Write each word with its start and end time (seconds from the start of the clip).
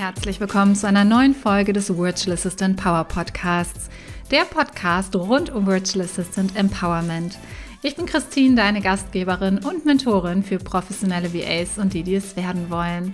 Herzlich 0.00 0.40
willkommen 0.40 0.74
zu 0.74 0.88
einer 0.88 1.04
neuen 1.04 1.34
Folge 1.34 1.74
des 1.74 1.94
Virtual 1.94 2.32
Assistant 2.32 2.82
Power 2.82 3.04
Podcasts, 3.04 3.90
der 4.30 4.46
Podcast 4.46 5.14
rund 5.14 5.50
um 5.50 5.66
Virtual 5.66 6.02
Assistant 6.02 6.56
Empowerment. 6.56 7.36
Ich 7.82 7.96
bin 7.96 8.06
Christine, 8.06 8.56
deine 8.56 8.80
Gastgeberin 8.80 9.58
und 9.58 9.84
Mentorin 9.84 10.42
für 10.42 10.56
professionelle 10.56 11.34
VAs 11.34 11.76
und 11.76 11.92
die, 11.92 12.02
die 12.02 12.14
es 12.14 12.34
werden 12.34 12.70
wollen. 12.70 13.12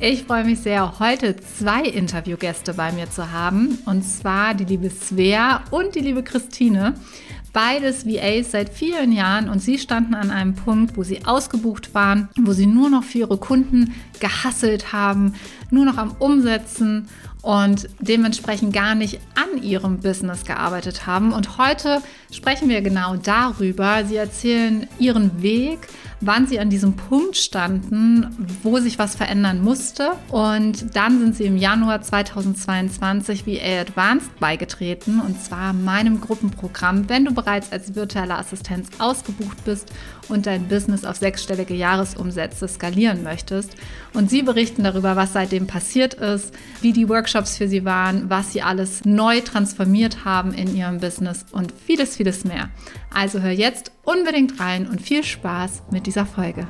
Ich 0.00 0.24
freue 0.24 0.42
mich 0.42 0.58
sehr, 0.58 0.98
heute 0.98 1.36
zwei 1.36 1.82
Interviewgäste 1.82 2.74
bei 2.74 2.90
mir 2.90 3.08
zu 3.08 3.30
haben, 3.30 3.78
und 3.86 4.02
zwar 4.02 4.54
die 4.54 4.64
liebe 4.64 4.90
Svea 4.90 5.62
und 5.70 5.94
die 5.94 6.00
liebe 6.00 6.24
Christine. 6.24 6.94
Beides 7.56 8.04
VAs 8.04 8.50
seit 8.50 8.68
vielen 8.68 9.12
Jahren 9.12 9.48
und 9.48 9.60
sie 9.60 9.78
standen 9.78 10.12
an 10.12 10.30
einem 10.30 10.54
Punkt, 10.54 10.94
wo 10.94 11.02
sie 11.02 11.24
ausgebucht 11.24 11.94
waren, 11.94 12.28
wo 12.38 12.52
sie 12.52 12.66
nur 12.66 12.90
noch 12.90 13.02
für 13.02 13.20
ihre 13.20 13.38
Kunden 13.38 13.94
gehasselt 14.20 14.92
haben, 14.92 15.32
nur 15.70 15.86
noch 15.86 15.96
am 15.96 16.14
Umsetzen 16.18 17.08
und 17.40 17.88
dementsprechend 17.98 18.74
gar 18.74 18.94
nicht 18.94 19.20
an 19.36 19.62
ihrem 19.62 20.00
Business 20.00 20.44
gearbeitet 20.44 21.06
haben. 21.06 21.32
Und 21.32 21.56
heute 21.56 22.02
sprechen 22.30 22.68
wir 22.68 22.82
genau 22.82 23.16
darüber. 23.16 24.04
Sie 24.04 24.16
erzählen 24.16 24.86
ihren 24.98 25.40
Weg, 25.40 25.78
wann 26.20 26.46
sie 26.46 26.58
an 26.58 26.70
diesem 26.70 26.96
Punkt 26.96 27.36
standen, 27.36 28.26
wo 28.62 28.78
sich 28.78 28.98
was 28.98 29.14
verändern 29.14 29.62
musste. 29.62 30.12
Und 30.30 30.96
dann 30.96 31.18
sind 31.18 31.36
sie 31.36 31.44
im 31.44 31.56
Januar 31.56 32.02
2022 32.02 33.46
VA 33.46 33.80
Advanced 33.80 34.38
beigetreten, 34.40 35.20
und 35.20 35.40
zwar 35.42 35.72
meinem 35.72 36.20
Gruppenprogramm, 36.20 37.08
wenn 37.08 37.24
du 37.24 37.34
bereits 37.34 37.72
als 37.72 37.94
virtuelle 37.94 38.36
Assistenz 38.36 38.88
ausgebucht 38.98 39.64
bist 39.64 39.92
und 40.28 40.46
dein 40.46 40.68
Business 40.68 41.04
auf 41.04 41.16
sechsstellige 41.16 41.74
Jahresumsätze 41.74 42.66
skalieren 42.66 43.22
möchtest. 43.22 43.76
Und 44.12 44.30
sie 44.30 44.42
berichten 44.42 44.84
darüber, 44.84 45.16
was 45.16 45.32
seitdem 45.32 45.66
passiert 45.66 46.14
ist, 46.14 46.54
wie 46.80 46.92
die 46.92 47.08
Workshops 47.08 47.56
für 47.56 47.68
sie 47.68 47.84
waren, 47.84 48.28
was 48.30 48.52
sie 48.52 48.62
alles 48.62 49.04
neu 49.04 49.40
transformiert 49.40 50.24
haben 50.24 50.52
in 50.52 50.74
ihrem 50.74 50.98
Business 50.98 51.44
und 51.52 51.72
vieles, 51.86 52.16
vieles 52.16 52.44
mehr. 52.44 52.70
Also 53.12 53.40
hör 53.40 53.50
jetzt 53.50 53.92
unbedingt 54.06 54.58
rein 54.58 54.88
und 54.88 55.02
viel 55.02 55.22
Spaß 55.22 55.82
mit 55.90 56.06
dieser 56.06 56.24
Folge. 56.24 56.66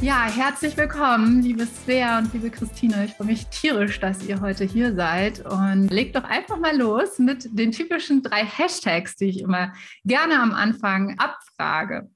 Ja, 0.00 0.24
herzlich 0.24 0.76
willkommen, 0.76 1.40
liebe 1.40 1.64
Svea 1.64 2.18
und 2.18 2.34
liebe 2.34 2.50
Christine. 2.50 3.06
Ich 3.06 3.14
freue 3.14 3.28
mich 3.28 3.46
tierisch, 3.46 4.00
dass 4.00 4.22
ihr 4.26 4.42
heute 4.42 4.64
hier 4.64 4.94
seid. 4.94 5.40
Und 5.46 5.88
legt 5.88 6.14
doch 6.16 6.24
einfach 6.24 6.58
mal 6.58 6.76
los 6.76 7.18
mit 7.18 7.58
den 7.58 7.72
typischen 7.72 8.22
drei 8.22 8.44
Hashtags, 8.44 9.16
die 9.16 9.30
ich 9.30 9.40
immer 9.40 9.72
gerne 10.04 10.42
am 10.42 10.52
Anfang 10.52 11.18
abfrage. 11.18 12.10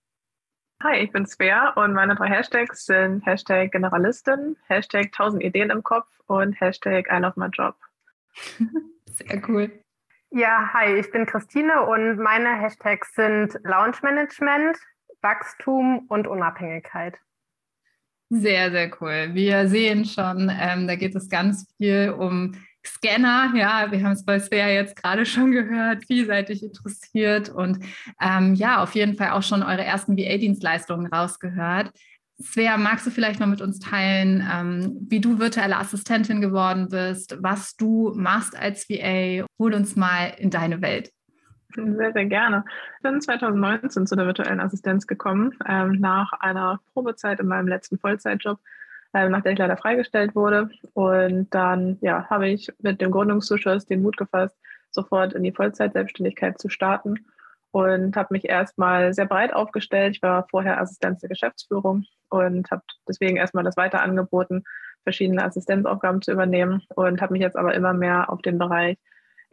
Hi, 0.82 0.98
ich 0.98 1.12
bin 1.12 1.24
Svea 1.24 1.70
und 1.70 1.94
meine 1.94 2.14
drei 2.14 2.28
Hashtags 2.28 2.84
sind 2.84 3.24
Hashtag 3.24 3.72
Generalistin, 3.72 4.56
Hashtag 4.68 5.06
1000 5.06 5.42
Ideen 5.42 5.70
im 5.70 5.82
Kopf 5.82 6.08
und 6.26 6.60
Hashtag 6.60 7.08
I 7.10 7.16
love 7.20 7.34
my 7.36 7.46
job. 7.46 7.74
Sehr 9.06 9.48
cool. 9.48 9.82
Ja, 10.30 10.70
hi, 10.74 10.94
ich 10.94 11.10
bin 11.10 11.24
Christine 11.24 11.86
und 11.86 12.18
meine 12.18 12.60
Hashtags 12.60 13.14
sind 13.14 13.58
Launch 13.64 14.02
Management, 14.02 14.76
Wachstum 15.22 16.06
und 16.08 16.26
Unabhängigkeit. 16.26 17.18
Sehr, 18.30 18.70
sehr 18.70 18.90
cool. 19.00 19.30
Wir 19.32 19.68
sehen 19.68 20.04
schon, 20.04 20.52
ähm, 20.54 20.86
da 20.86 20.96
geht 20.96 21.14
es 21.14 21.30
ganz 21.30 21.66
viel 21.78 22.10
um 22.10 22.52
Scanner. 22.84 23.52
Ja, 23.54 23.90
wir 23.90 24.02
haben 24.02 24.12
es 24.12 24.24
bei 24.24 24.38
Svea 24.38 24.68
jetzt 24.68 25.02
gerade 25.02 25.24
schon 25.24 25.50
gehört, 25.50 26.04
vielseitig 26.04 26.62
interessiert 26.62 27.48
und 27.48 27.78
ähm, 28.20 28.54
ja, 28.54 28.82
auf 28.82 28.94
jeden 28.94 29.16
Fall 29.16 29.30
auch 29.30 29.42
schon 29.42 29.62
eure 29.62 29.84
ersten 29.84 30.18
VA-Dienstleistungen 30.18 31.06
rausgehört. 31.06 31.90
Svea, 32.40 32.76
magst 32.76 33.04
du 33.04 33.10
vielleicht 33.10 33.40
mal 33.40 33.46
mit 33.46 33.60
uns 33.60 33.80
teilen, 33.80 34.46
ähm, 34.48 34.96
wie 35.08 35.20
du 35.20 35.40
virtuelle 35.40 35.76
Assistentin 35.76 36.40
geworden 36.40 36.88
bist, 36.88 37.36
was 37.40 37.76
du 37.76 38.12
machst 38.14 38.56
als 38.56 38.88
VA? 38.88 39.44
Hol 39.58 39.74
uns 39.74 39.96
mal 39.96 40.34
in 40.38 40.50
deine 40.50 40.80
Welt. 40.80 41.10
Sehr, 41.74 42.12
sehr 42.12 42.24
gerne. 42.26 42.64
Ich 42.96 43.02
bin 43.02 43.20
2019 43.20 44.06
zu 44.06 44.14
der 44.14 44.26
virtuellen 44.26 44.60
Assistenz 44.60 45.06
gekommen, 45.06 45.52
ähm, 45.68 45.96
nach 45.98 46.32
einer 46.32 46.80
Probezeit 46.92 47.40
in 47.40 47.48
meinem 47.48 47.66
letzten 47.66 47.98
Vollzeitjob, 47.98 48.60
äh, 49.14 49.28
nach 49.28 49.42
der 49.42 49.52
ich 49.52 49.58
leider 49.58 49.76
freigestellt 49.76 50.36
wurde. 50.36 50.70
Und 50.94 51.52
dann 51.52 51.98
ja, 52.00 52.30
habe 52.30 52.48
ich 52.48 52.68
mit 52.80 53.00
dem 53.00 53.10
Gründungszuschuss 53.10 53.86
den 53.86 54.02
Mut 54.02 54.16
gefasst, 54.16 54.56
sofort 54.90 55.32
in 55.32 55.42
die 55.42 55.52
Vollzeitselbstständigkeit 55.52 56.58
zu 56.58 56.68
starten 56.68 57.16
und 57.70 58.16
habe 58.16 58.28
mich 58.30 58.48
erstmal 58.48 59.12
sehr 59.14 59.26
breit 59.26 59.52
aufgestellt. 59.52 60.16
Ich 60.16 60.22
war 60.22 60.46
vorher 60.50 60.80
Assistenz 60.80 61.20
der 61.20 61.28
Geschäftsführung 61.28 62.04
und 62.30 62.70
habe 62.70 62.82
deswegen 63.08 63.36
erstmal 63.36 63.64
das 63.64 63.76
weiter 63.76 64.02
angeboten, 64.02 64.64
verschiedene 65.02 65.44
Assistenzaufgaben 65.44 66.22
zu 66.22 66.32
übernehmen 66.32 66.82
und 66.94 67.20
habe 67.20 67.32
mich 67.32 67.42
jetzt 67.42 67.56
aber 67.56 67.74
immer 67.74 67.92
mehr 67.92 68.30
auf 68.30 68.42
den 68.42 68.58
Bereich 68.58 68.98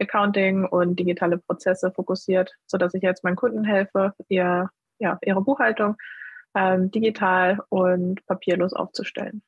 Accounting 0.00 0.66
und 0.66 0.98
digitale 0.98 1.38
Prozesse 1.38 1.90
fokussiert, 1.90 2.54
sodass 2.66 2.94
ich 2.94 3.02
jetzt 3.02 3.24
meinen 3.24 3.36
Kunden 3.36 3.64
helfe, 3.64 4.12
ihr, 4.28 4.68
ja, 4.98 5.18
ihre 5.22 5.42
Buchhaltung 5.42 5.96
ähm, 6.54 6.90
digital 6.90 7.60
und 7.68 8.24
papierlos 8.26 8.72
aufzustellen. 8.72 9.42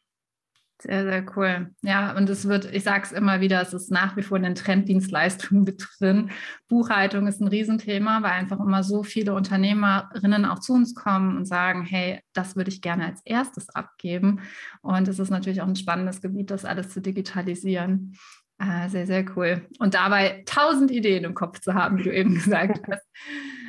Sehr, 0.81 1.03
sehr 1.03 1.27
cool. 1.37 1.75
Ja, 1.83 2.17
und 2.17 2.31
es 2.31 2.47
wird, 2.47 2.73
ich 2.73 2.85
sage 2.85 3.03
es 3.03 3.11
immer 3.11 3.41
wieder, 3.41 3.61
es 3.61 3.75
ist 3.75 3.91
nach 3.91 4.17
wie 4.17 4.23
vor 4.23 4.37
in 4.37 4.45
den 4.45 4.55
Trenddienstleistungen 4.55 5.65
mit 5.65 5.85
drin. 5.99 6.31
Buchhaltung 6.69 7.27
ist 7.27 7.41
ein 7.41 7.49
Riesenthema, 7.49 8.23
weil 8.23 8.31
einfach 8.31 8.61
immer 8.61 8.85
so 8.85 9.03
viele 9.03 9.35
Unternehmerinnen 9.35 10.45
auch 10.45 10.61
zu 10.61 10.75
uns 10.75 10.95
kommen 10.95 11.37
und 11.37 11.47
sagen, 11.47 11.83
hey, 11.83 12.21
das 12.33 12.55
würde 12.55 12.71
ich 12.71 12.81
gerne 12.81 13.07
als 13.07 13.23
erstes 13.25 13.69
abgeben. 13.71 14.41
Und 14.81 15.09
es 15.09 15.19
ist 15.19 15.31
natürlich 15.31 15.63
auch 15.63 15.67
ein 15.67 15.75
spannendes 15.75 16.21
Gebiet, 16.21 16.53
das 16.53 16.65
alles 16.65 16.91
zu 16.91 17.01
digitalisieren. 17.01 18.17
Ah, 18.59 18.89
sehr, 18.89 19.07
sehr 19.07 19.25
cool. 19.37 19.67
Und 19.81 19.95
dabei 19.95 20.45
tausend 20.47 20.93
Ideen 20.93 21.25
im 21.25 21.35
Kopf 21.35 21.61
zu 21.61 21.75
haben, 21.75 21.99
wie 21.99 22.05
du 22.05 22.15
eben 22.15 22.35
gesagt 22.37 22.87
hast. 22.89 23.07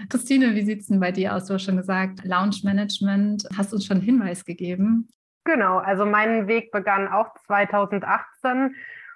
Christine, 0.09 0.53
wie 0.53 0.63
sieht 0.63 0.81
es 0.81 0.87
denn 0.87 0.99
bei 0.99 1.11
dir 1.11 1.35
aus? 1.35 1.45
Du 1.45 1.55
hast 1.55 1.63
schon 1.63 1.77
gesagt, 1.77 2.23
Lounge 2.23 2.57
Management. 2.63 3.47
Hast 3.55 3.73
uns 3.73 3.85
schon 3.85 3.97
einen 3.97 4.05
Hinweis 4.05 4.45
gegeben? 4.45 5.07
Genau, 5.51 5.79
also 5.79 6.05
mein 6.05 6.47
Weg 6.47 6.71
begann 6.71 7.07
auch 7.07 7.33
2018 7.47 8.75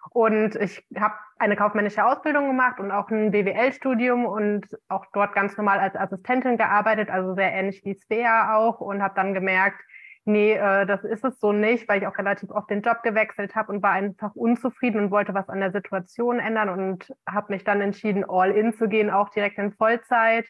und 0.10 0.56
ich 0.56 0.84
habe 0.98 1.14
eine 1.38 1.56
kaufmännische 1.56 2.04
Ausbildung 2.04 2.48
gemacht 2.48 2.80
und 2.80 2.90
auch 2.90 3.08
ein 3.12 3.30
BWL-Studium 3.30 4.26
und 4.26 4.66
auch 4.88 5.06
dort 5.14 5.36
ganz 5.36 5.56
normal 5.58 5.78
als 5.78 5.96
Assistentin 5.96 6.58
gearbeitet, 6.58 7.12
also 7.12 7.36
sehr 7.36 7.54
ähnlich 7.54 7.86
wie 7.86 7.94
Svea 7.94 8.56
auch 8.56 8.82
und 8.82 9.04
habe 9.04 9.14
dann 9.14 9.36
gemerkt, 9.36 9.80
nee, 10.26 10.54
äh, 10.54 10.88
das 10.88 11.04
ist 11.04 11.24
es 11.24 11.40
so 11.40 11.52
nicht, 11.52 11.88
weil 11.88 12.02
ich 12.02 12.08
auch 12.08 12.18
relativ 12.18 12.50
oft 12.50 12.72
den 12.72 12.82
Job 12.82 13.04
gewechselt 13.04 13.56
habe 13.56 13.72
und 13.72 13.84
war 13.84 13.92
einfach 13.92 14.34
unzufrieden 14.34 15.02
und 15.02 15.12
wollte 15.12 15.36
was 15.36 15.50
an 15.50 15.60
der 15.60 15.72
Situation 15.72 16.40
ändern 16.40 16.70
und 16.70 17.14
habe 17.30 17.54
mich 17.54 17.64
dann 17.64 17.80
entschieden, 17.80 18.26
all 18.28 18.50
in 18.50 18.74
zu 18.74 18.88
gehen, 18.88 19.12
auch 19.12 19.30
direkt 19.30 19.60
in 19.60 19.72
Vollzeit. 19.74 20.48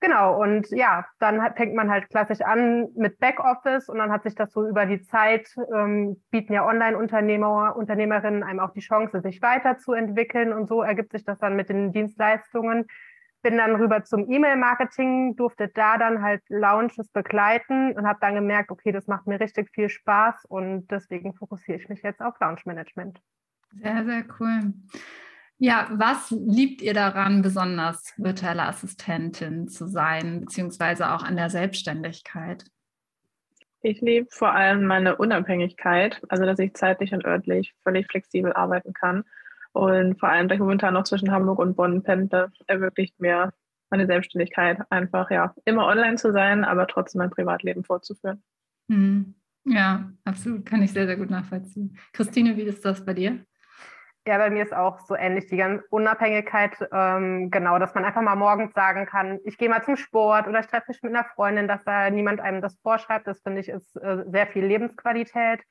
Genau, 0.00 0.40
und 0.40 0.70
ja, 0.70 1.06
dann 1.18 1.40
fängt 1.56 1.74
man 1.74 1.90
halt 1.90 2.08
klassisch 2.08 2.40
an 2.40 2.86
mit 2.94 3.18
Backoffice 3.18 3.88
und 3.88 3.98
dann 3.98 4.12
hat 4.12 4.22
sich 4.22 4.36
das 4.36 4.52
so 4.52 4.66
über 4.66 4.86
die 4.86 5.02
Zeit, 5.02 5.48
ähm, 5.74 6.22
bieten 6.30 6.52
ja 6.52 6.64
Online-Unternehmer, 6.64 7.74
Unternehmerinnen 7.76 8.44
einem 8.44 8.60
auch 8.60 8.72
die 8.72 8.80
Chance, 8.80 9.20
sich 9.20 9.42
weiterzuentwickeln 9.42 10.52
und 10.52 10.68
so 10.68 10.82
ergibt 10.82 11.10
sich 11.10 11.24
das 11.24 11.38
dann 11.40 11.56
mit 11.56 11.68
den 11.68 11.92
Dienstleistungen 11.92 12.86
bin 13.42 13.56
dann 13.56 13.76
rüber 13.76 14.04
zum 14.04 14.30
E-Mail-Marketing, 14.30 15.36
durfte 15.36 15.68
da 15.68 15.96
dann 15.96 16.22
halt 16.22 16.42
Launches 16.48 17.08
begleiten 17.08 17.92
und 17.92 18.06
habe 18.06 18.18
dann 18.20 18.34
gemerkt, 18.34 18.70
okay, 18.70 18.92
das 18.92 19.06
macht 19.06 19.26
mir 19.26 19.38
richtig 19.40 19.70
viel 19.70 19.88
Spaß 19.88 20.44
und 20.46 20.88
deswegen 20.90 21.34
fokussiere 21.34 21.78
ich 21.78 21.88
mich 21.88 22.02
jetzt 22.02 22.20
auf 22.20 22.38
Launch-Management. 22.40 23.20
Sehr, 23.72 24.04
sehr 24.04 24.24
cool. 24.40 24.72
Ja, 25.58 25.88
was 25.90 26.30
liebt 26.30 26.82
ihr 26.82 26.94
daran, 26.94 27.42
besonders 27.42 28.14
virtuelle 28.16 28.62
Assistentin 28.62 29.68
zu 29.68 29.88
sein, 29.88 30.40
beziehungsweise 30.42 31.12
auch 31.12 31.24
an 31.24 31.36
der 31.36 31.50
Selbstständigkeit? 31.50 32.64
Ich 33.82 34.00
liebe 34.00 34.28
vor 34.30 34.52
allem 34.52 34.84
meine 34.84 35.16
Unabhängigkeit, 35.16 36.20
also 36.28 36.44
dass 36.44 36.58
ich 36.58 36.74
zeitlich 36.74 37.12
und 37.12 37.24
örtlich 37.24 37.74
völlig 37.82 38.06
flexibel 38.06 38.52
arbeiten 38.52 38.92
kann 38.92 39.24
und 39.72 40.18
vor 40.18 40.28
allem, 40.28 40.48
da 40.48 40.54
ich 40.54 40.60
momentan 40.60 40.94
noch 40.94 41.04
zwischen 41.04 41.30
Hamburg 41.30 41.58
und 41.58 41.76
Bonn 41.76 42.02
pendle, 42.02 42.50
ermöglicht 42.66 43.20
mir 43.20 43.52
meine 43.90 44.06
Selbstständigkeit 44.06 44.80
einfach 44.90 45.30
ja 45.30 45.54
immer 45.64 45.86
online 45.86 46.16
zu 46.16 46.32
sein, 46.32 46.64
aber 46.64 46.86
trotzdem 46.86 47.20
mein 47.20 47.30
Privatleben 47.30 47.84
fortzuführen. 47.84 48.42
Mhm. 48.88 49.34
Ja, 49.64 50.12
absolut. 50.24 50.66
Kann 50.66 50.82
ich 50.82 50.92
sehr, 50.92 51.06
sehr 51.06 51.16
gut 51.16 51.30
nachvollziehen. 51.30 51.96
Christine, 52.12 52.56
wie 52.56 52.62
ist 52.62 52.84
das 52.84 53.04
bei 53.04 53.14
dir? 53.14 53.44
Ja, 54.28 54.36
bei 54.36 54.50
mir 54.50 54.62
ist 54.62 54.74
auch 54.74 55.00
so 55.06 55.16
ähnlich 55.16 55.46
die 55.46 55.56
ganze 55.56 55.86
Unabhängigkeit, 55.88 56.76
ähm, 56.92 57.50
genau, 57.50 57.78
dass 57.78 57.94
man 57.94 58.04
einfach 58.04 58.20
mal 58.20 58.36
morgens 58.36 58.74
sagen 58.74 59.06
kann, 59.06 59.38
ich 59.46 59.56
gehe 59.56 59.70
mal 59.70 59.82
zum 59.82 59.96
Sport 59.96 60.46
oder 60.46 60.60
ich 60.60 60.66
treffe 60.66 60.84
mich 60.88 61.02
mit 61.02 61.14
einer 61.14 61.24
Freundin, 61.24 61.66
dass 61.66 61.82
da 61.84 62.10
niemand 62.10 62.38
einem 62.38 62.60
das 62.60 62.78
vorschreibt. 62.80 63.26
Das 63.26 63.40
finde 63.40 63.62
ich 63.62 63.70
ist 63.70 63.96
äh, 63.96 64.24
sehr 64.26 64.46
viel 64.46 64.66
Lebensqualität. 64.66 65.62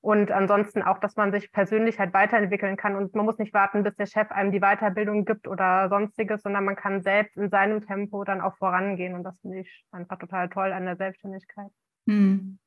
Und 0.00 0.30
ansonsten 0.30 0.80
auch, 0.82 1.00
dass 1.00 1.16
man 1.16 1.32
sich 1.32 1.50
persönlich 1.50 1.98
halt 1.98 2.14
weiterentwickeln 2.14 2.76
kann 2.76 2.94
und 2.94 3.16
man 3.16 3.24
muss 3.24 3.38
nicht 3.38 3.52
warten, 3.52 3.82
bis 3.82 3.96
der 3.96 4.06
Chef 4.06 4.30
einem 4.30 4.52
die 4.52 4.60
Weiterbildung 4.60 5.24
gibt 5.24 5.48
oder 5.48 5.88
sonstiges, 5.88 6.42
sondern 6.42 6.64
man 6.64 6.76
kann 6.76 7.02
selbst 7.02 7.36
in 7.36 7.50
seinem 7.50 7.84
Tempo 7.84 8.22
dann 8.22 8.40
auch 8.40 8.56
vorangehen. 8.58 9.16
Und 9.16 9.24
das 9.24 9.40
finde 9.40 9.58
ich 9.58 9.84
einfach 9.90 10.18
total 10.18 10.48
toll 10.50 10.72
an 10.72 10.84
der 10.84 10.94
Selbstständigkeit. 10.94 11.72
Hm. 12.06 12.60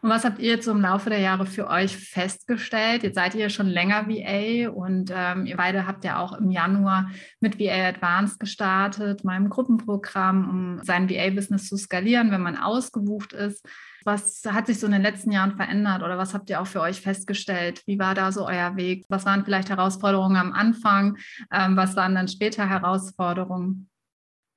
Und 0.00 0.10
was 0.10 0.24
habt 0.24 0.38
ihr 0.38 0.48
jetzt 0.48 0.64
so 0.64 0.70
im 0.70 0.80
Laufe 0.80 1.10
der 1.10 1.18
Jahre 1.18 1.44
für 1.44 1.68
euch 1.68 1.96
festgestellt? 1.96 3.02
Jetzt 3.02 3.16
seid 3.16 3.34
ihr 3.34 3.50
schon 3.50 3.66
länger 3.66 4.06
VA 4.08 4.70
und 4.70 5.12
ähm, 5.14 5.46
ihr 5.46 5.56
beide 5.56 5.86
habt 5.86 6.04
ja 6.04 6.18
auch 6.18 6.32
im 6.32 6.50
Januar 6.50 7.10
mit 7.40 7.58
VA 7.58 7.88
Advanced 7.88 8.40
gestartet, 8.40 9.24
meinem 9.24 9.50
Gruppenprogramm, 9.50 10.48
um 10.48 10.84
sein 10.84 11.10
VA-Business 11.10 11.68
zu 11.68 11.76
skalieren, 11.76 12.30
wenn 12.30 12.40
man 12.40 12.56
ausgebucht 12.56 13.32
ist. 13.32 13.66
Was 14.04 14.42
hat 14.48 14.68
sich 14.68 14.80
so 14.80 14.86
in 14.86 14.92
den 14.92 15.02
letzten 15.02 15.32
Jahren 15.32 15.56
verändert 15.56 16.02
oder 16.02 16.16
was 16.16 16.32
habt 16.32 16.48
ihr 16.48 16.60
auch 16.60 16.66
für 16.66 16.80
euch 16.80 17.00
festgestellt? 17.00 17.82
Wie 17.86 17.98
war 17.98 18.14
da 18.14 18.32
so 18.32 18.46
euer 18.46 18.76
Weg? 18.76 19.04
Was 19.08 19.26
waren 19.26 19.44
vielleicht 19.44 19.68
Herausforderungen 19.68 20.36
am 20.36 20.52
Anfang? 20.52 21.18
Ähm, 21.52 21.76
was 21.76 21.94
waren 21.96 22.14
dann 22.14 22.28
später 22.28 22.66
Herausforderungen? 22.66 23.90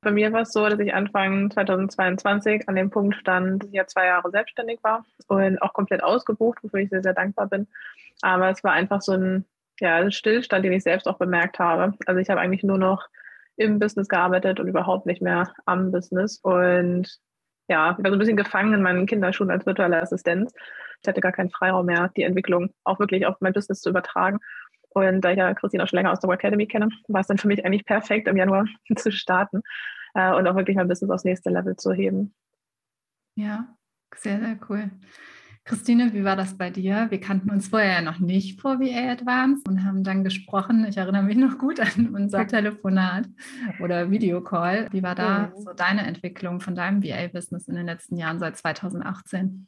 Bei 0.03 0.11
mir 0.11 0.33
war 0.33 0.41
es 0.41 0.51
so, 0.51 0.67
dass 0.67 0.79
ich 0.79 0.95
Anfang 0.95 1.51
2022 1.51 2.67
an 2.67 2.75
dem 2.75 2.89
Punkt 2.89 3.15
stand, 3.15 3.61
dass 3.61 3.69
ich 3.69 3.75
ja 3.75 3.85
zwei 3.85 4.07
Jahre 4.07 4.31
selbstständig 4.31 4.79
war 4.81 5.05
und 5.27 5.61
auch 5.61 5.73
komplett 5.73 6.03
ausgebucht, 6.03 6.57
wofür 6.63 6.79
ich 6.79 6.89
sehr, 6.89 7.03
sehr 7.03 7.13
dankbar 7.13 7.47
bin. 7.47 7.67
Aber 8.21 8.49
es 8.49 8.63
war 8.63 8.71
einfach 8.71 9.01
so 9.01 9.13
ein 9.13 9.45
ja, 9.79 10.09
Stillstand, 10.09 10.65
den 10.65 10.73
ich 10.73 10.83
selbst 10.83 11.07
auch 11.07 11.19
bemerkt 11.19 11.59
habe. 11.59 11.93
Also 12.07 12.19
ich 12.19 12.29
habe 12.31 12.41
eigentlich 12.41 12.63
nur 12.63 12.79
noch 12.79 13.07
im 13.57 13.77
Business 13.77 14.07
gearbeitet 14.07 14.59
und 14.59 14.67
überhaupt 14.67 15.05
nicht 15.05 15.21
mehr 15.21 15.53
am 15.65 15.91
Business. 15.91 16.39
Und 16.41 17.19
ja, 17.67 17.95
ich 17.97 18.03
war 18.03 18.11
so 18.11 18.15
ein 18.15 18.19
bisschen 18.19 18.37
gefangen 18.37 18.73
in 18.73 18.81
meinen 18.81 19.05
Kinderschuhen 19.05 19.51
als 19.51 19.67
virtuelle 19.67 20.01
Assistenz. 20.01 20.51
Ich 21.01 21.07
hatte 21.07 21.21
gar 21.21 21.31
keinen 21.31 21.51
Freiraum 21.51 21.85
mehr, 21.85 22.09
die 22.15 22.23
Entwicklung 22.23 22.73
auch 22.83 22.99
wirklich 22.99 23.27
auf 23.27 23.35
mein 23.39 23.53
Business 23.53 23.81
zu 23.81 23.89
übertragen. 23.89 24.39
Und 24.93 25.21
da 25.21 25.31
ich 25.31 25.37
ja 25.37 25.53
Christine 25.53 25.83
auch 25.83 25.87
schon 25.87 25.97
länger 25.97 26.11
aus 26.11 26.19
der 26.19 26.29
Academy 26.29 26.67
kenne, 26.67 26.89
war 27.07 27.21
es 27.21 27.27
dann 27.27 27.37
für 27.37 27.47
mich 27.47 27.65
eigentlich 27.65 27.85
perfekt, 27.85 28.27
im 28.27 28.37
Januar 28.37 28.65
zu 28.95 29.11
starten 29.11 29.61
äh, 30.13 30.33
und 30.33 30.47
auch 30.47 30.55
wirklich 30.55 30.77
mein 30.77 30.87
Business 30.87 31.11
aufs 31.11 31.23
nächste 31.23 31.49
Level 31.49 31.75
zu 31.75 31.93
heben. 31.93 32.33
Ja, 33.35 33.75
sehr, 34.15 34.39
sehr 34.39 34.59
cool. 34.69 34.91
Christine, 35.63 36.11
wie 36.13 36.23
war 36.23 36.35
das 36.35 36.57
bei 36.57 36.71
dir? 36.71 37.07
Wir 37.11 37.19
kannten 37.19 37.51
uns 37.51 37.67
vorher 37.67 37.93
ja 37.93 38.01
noch 38.01 38.19
nicht 38.19 38.59
vor 38.59 38.79
VA 38.79 39.11
Advanced 39.11 39.69
und 39.69 39.85
haben 39.85 40.03
dann 40.03 40.23
gesprochen. 40.23 40.85
Ich 40.89 40.97
erinnere 40.97 41.21
mich 41.21 41.37
noch 41.37 41.59
gut 41.59 41.79
an 41.79 42.09
unser 42.15 42.47
Telefonat 42.47 43.29
oder 43.79 44.09
Videocall. 44.09 44.87
Wie 44.91 45.03
war 45.03 45.13
da 45.13 45.53
so 45.55 45.71
deine 45.73 46.07
Entwicklung 46.07 46.61
von 46.61 46.73
deinem 46.73 47.03
VA-Business 47.03 47.67
in 47.67 47.75
den 47.75 47.85
letzten 47.85 48.17
Jahren 48.17 48.39
seit 48.39 48.57
2018? 48.57 49.67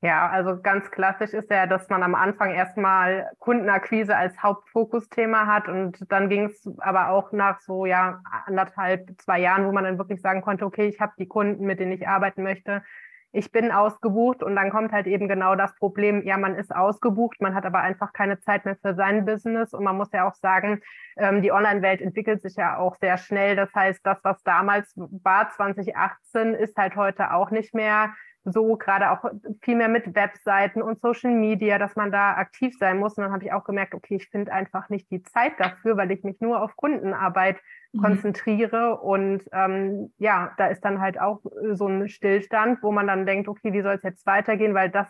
Ja, 0.00 0.28
also 0.28 0.60
ganz 0.62 0.90
klassisch 0.92 1.32
ist 1.32 1.50
ja, 1.50 1.66
dass 1.66 1.88
man 1.88 2.04
am 2.04 2.14
Anfang 2.14 2.52
erstmal 2.52 3.30
Kundenakquise 3.40 4.16
als 4.16 4.40
Hauptfokusthema 4.40 5.46
hat 5.46 5.66
und 5.66 6.04
dann 6.12 6.28
ging 6.28 6.44
es 6.44 6.68
aber 6.78 7.08
auch 7.10 7.32
nach 7.32 7.60
so 7.60 7.84
ja 7.84 8.22
anderthalb, 8.46 9.10
zwei 9.18 9.40
Jahren, 9.40 9.66
wo 9.66 9.72
man 9.72 9.82
dann 9.82 9.98
wirklich 9.98 10.20
sagen 10.20 10.40
konnte, 10.42 10.64
okay, 10.64 10.86
ich 10.86 11.00
habe 11.00 11.14
die 11.18 11.26
Kunden, 11.26 11.64
mit 11.64 11.80
denen 11.80 11.90
ich 11.90 12.06
arbeiten 12.06 12.44
möchte, 12.44 12.84
ich 13.32 13.52
bin 13.52 13.72
ausgebucht 13.72 14.42
und 14.42 14.56
dann 14.56 14.70
kommt 14.70 14.92
halt 14.92 15.06
eben 15.06 15.28
genau 15.28 15.54
das 15.54 15.74
Problem, 15.74 16.24
ja, 16.24 16.38
man 16.38 16.54
ist 16.54 16.74
ausgebucht, 16.74 17.40
man 17.40 17.54
hat 17.54 17.66
aber 17.66 17.80
einfach 17.80 18.12
keine 18.12 18.38
Zeit 18.40 18.64
mehr 18.64 18.76
für 18.76 18.94
sein 18.94 19.26
Business 19.26 19.74
und 19.74 19.84
man 19.84 19.96
muss 19.96 20.12
ja 20.12 20.28
auch 20.28 20.34
sagen, 20.34 20.80
ähm, 21.16 21.42
die 21.42 21.52
Online-Welt 21.52 22.00
entwickelt 22.00 22.40
sich 22.40 22.56
ja 22.56 22.78
auch 22.78 22.96
sehr 22.96 23.18
schnell. 23.18 23.54
Das 23.54 23.74
heißt, 23.74 24.00
das, 24.04 24.18
was 24.22 24.42
damals 24.44 24.92
war, 24.96 25.50
2018, 25.50 26.54
ist 26.54 26.76
halt 26.76 26.96
heute 26.96 27.32
auch 27.34 27.50
nicht 27.50 27.74
mehr 27.74 28.14
so 28.52 28.76
gerade 28.76 29.10
auch 29.10 29.24
viel 29.62 29.76
mehr 29.76 29.88
mit 29.88 30.14
Webseiten 30.14 30.82
und 30.82 31.00
Social 31.00 31.32
Media, 31.32 31.78
dass 31.78 31.96
man 31.96 32.12
da 32.12 32.34
aktiv 32.34 32.74
sein 32.78 32.98
muss. 32.98 33.16
Und 33.16 33.24
dann 33.24 33.32
habe 33.32 33.44
ich 33.44 33.52
auch 33.52 33.64
gemerkt, 33.64 33.94
okay, 33.94 34.16
ich 34.16 34.28
finde 34.28 34.52
einfach 34.52 34.88
nicht 34.88 35.10
die 35.10 35.22
Zeit 35.22 35.52
dafür, 35.58 35.96
weil 35.96 36.10
ich 36.10 36.24
mich 36.24 36.40
nur 36.40 36.62
auf 36.62 36.76
Kundenarbeit 36.76 37.56
mhm. 37.92 38.02
konzentriere. 38.02 39.00
Und 39.00 39.42
ähm, 39.52 40.12
ja, 40.18 40.52
da 40.58 40.66
ist 40.66 40.84
dann 40.84 41.00
halt 41.00 41.20
auch 41.20 41.40
so 41.72 41.86
ein 41.86 42.08
Stillstand, 42.08 42.82
wo 42.82 42.92
man 42.92 43.06
dann 43.06 43.26
denkt, 43.26 43.48
okay, 43.48 43.72
wie 43.72 43.82
soll 43.82 43.94
es 43.94 44.02
jetzt 44.02 44.26
weitergehen, 44.26 44.74
weil 44.74 44.90
das 44.90 45.08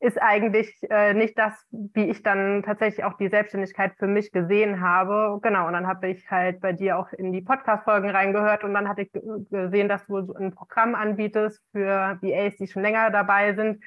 ist 0.00 0.20
eigentlich 0.20 0.76
äh, 0.90 1.14
nicht 1.14 1.38
das, 1.38 1.52
wie 1.70 2.10
ich 2.10 2.22
dann 2.22 2.62
tatsächlich 2.62 3.04
auch 3.04 3.16
die 3.16 3.28
Selbstständigkeit 3.28 3.94
für 3.98 4.06
mich 4.06 4.32
gesehen 4.32 4.80
habe. 4.80 5.38
Genau, 5.42 5.66
und 5.66 5.72
dann 5.72 5.86
habe 5.86 6.08
ich 6.08 6.30
halt 6.30 6.60
bei 6.60 6.72
dir 6.72 6.98
auch 6.98 7.12
in 7.12 7.32
die 7.32 7.40
Podcast-Folgen 7.40 8.10
reingehört 8.10 8.64
und 8.64 8.74
dann 8.74 8.88
hatte 8.88 9.02
ich 9.02 9.12
gesehen, 9.50 9.88
dass 9.88 10.06
du 10.06 10.22
so 10.22 10.34
ein 10.34 10.54
Programm 10.54 10.94
anbietest 10.94 11.62
für 11.72 12.18
VAs, 12.20 12.56
die 12.56 12.66
schon 12.66 12.82
länger 12.82 13.10
dabei 13.10 13.54
sind. 13.54 13.82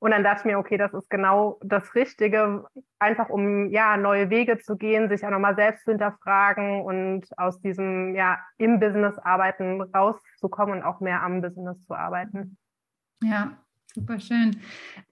Und 0.00 0.10
dann 0.10 0.24
dachte 0.24 0.40
ich 0.40 0.44
mir, 0.46 0.58
okay, 0.58 0.78
das 0.78 0.92
ist 0.94 1.08
genau 1.08 1.60
das 1.62 1.94
Richtige, 1.94 2.64
einfach 2.98 3.28
um 3.28 3.70
ja 3.70 3.96
neue 3.96 4.30
Wege 4.30 4.58
zu 4.58 4.76
gehen, 4.76 5.08
sich 5.08 5.24
auch 5.24 5.30
nochmal 5.30 5.54
selbst 5.54 5.84
zu 5.84 5.92
hinterfragen 5.92 6.82
und 6.82 7.26
aus 7.38 7.60
diesem 7.60 8.16
ja 8.16 8.40
im 8.58 8.80
Business 8.80 9.16
arbeiten 9.18 9.80
rauszukommen 9.80 10.78
und 10.78 10.82
auch 10.82 10.98
mehr 10.98 11.22
am 11.22 11.40
Business 11.40 11.80
zu 11.84 11.94
arbeiten. 11.94 12.56
Ja, 13.22 13.52
Super 13.94 14.20
schön. 14.20 14.56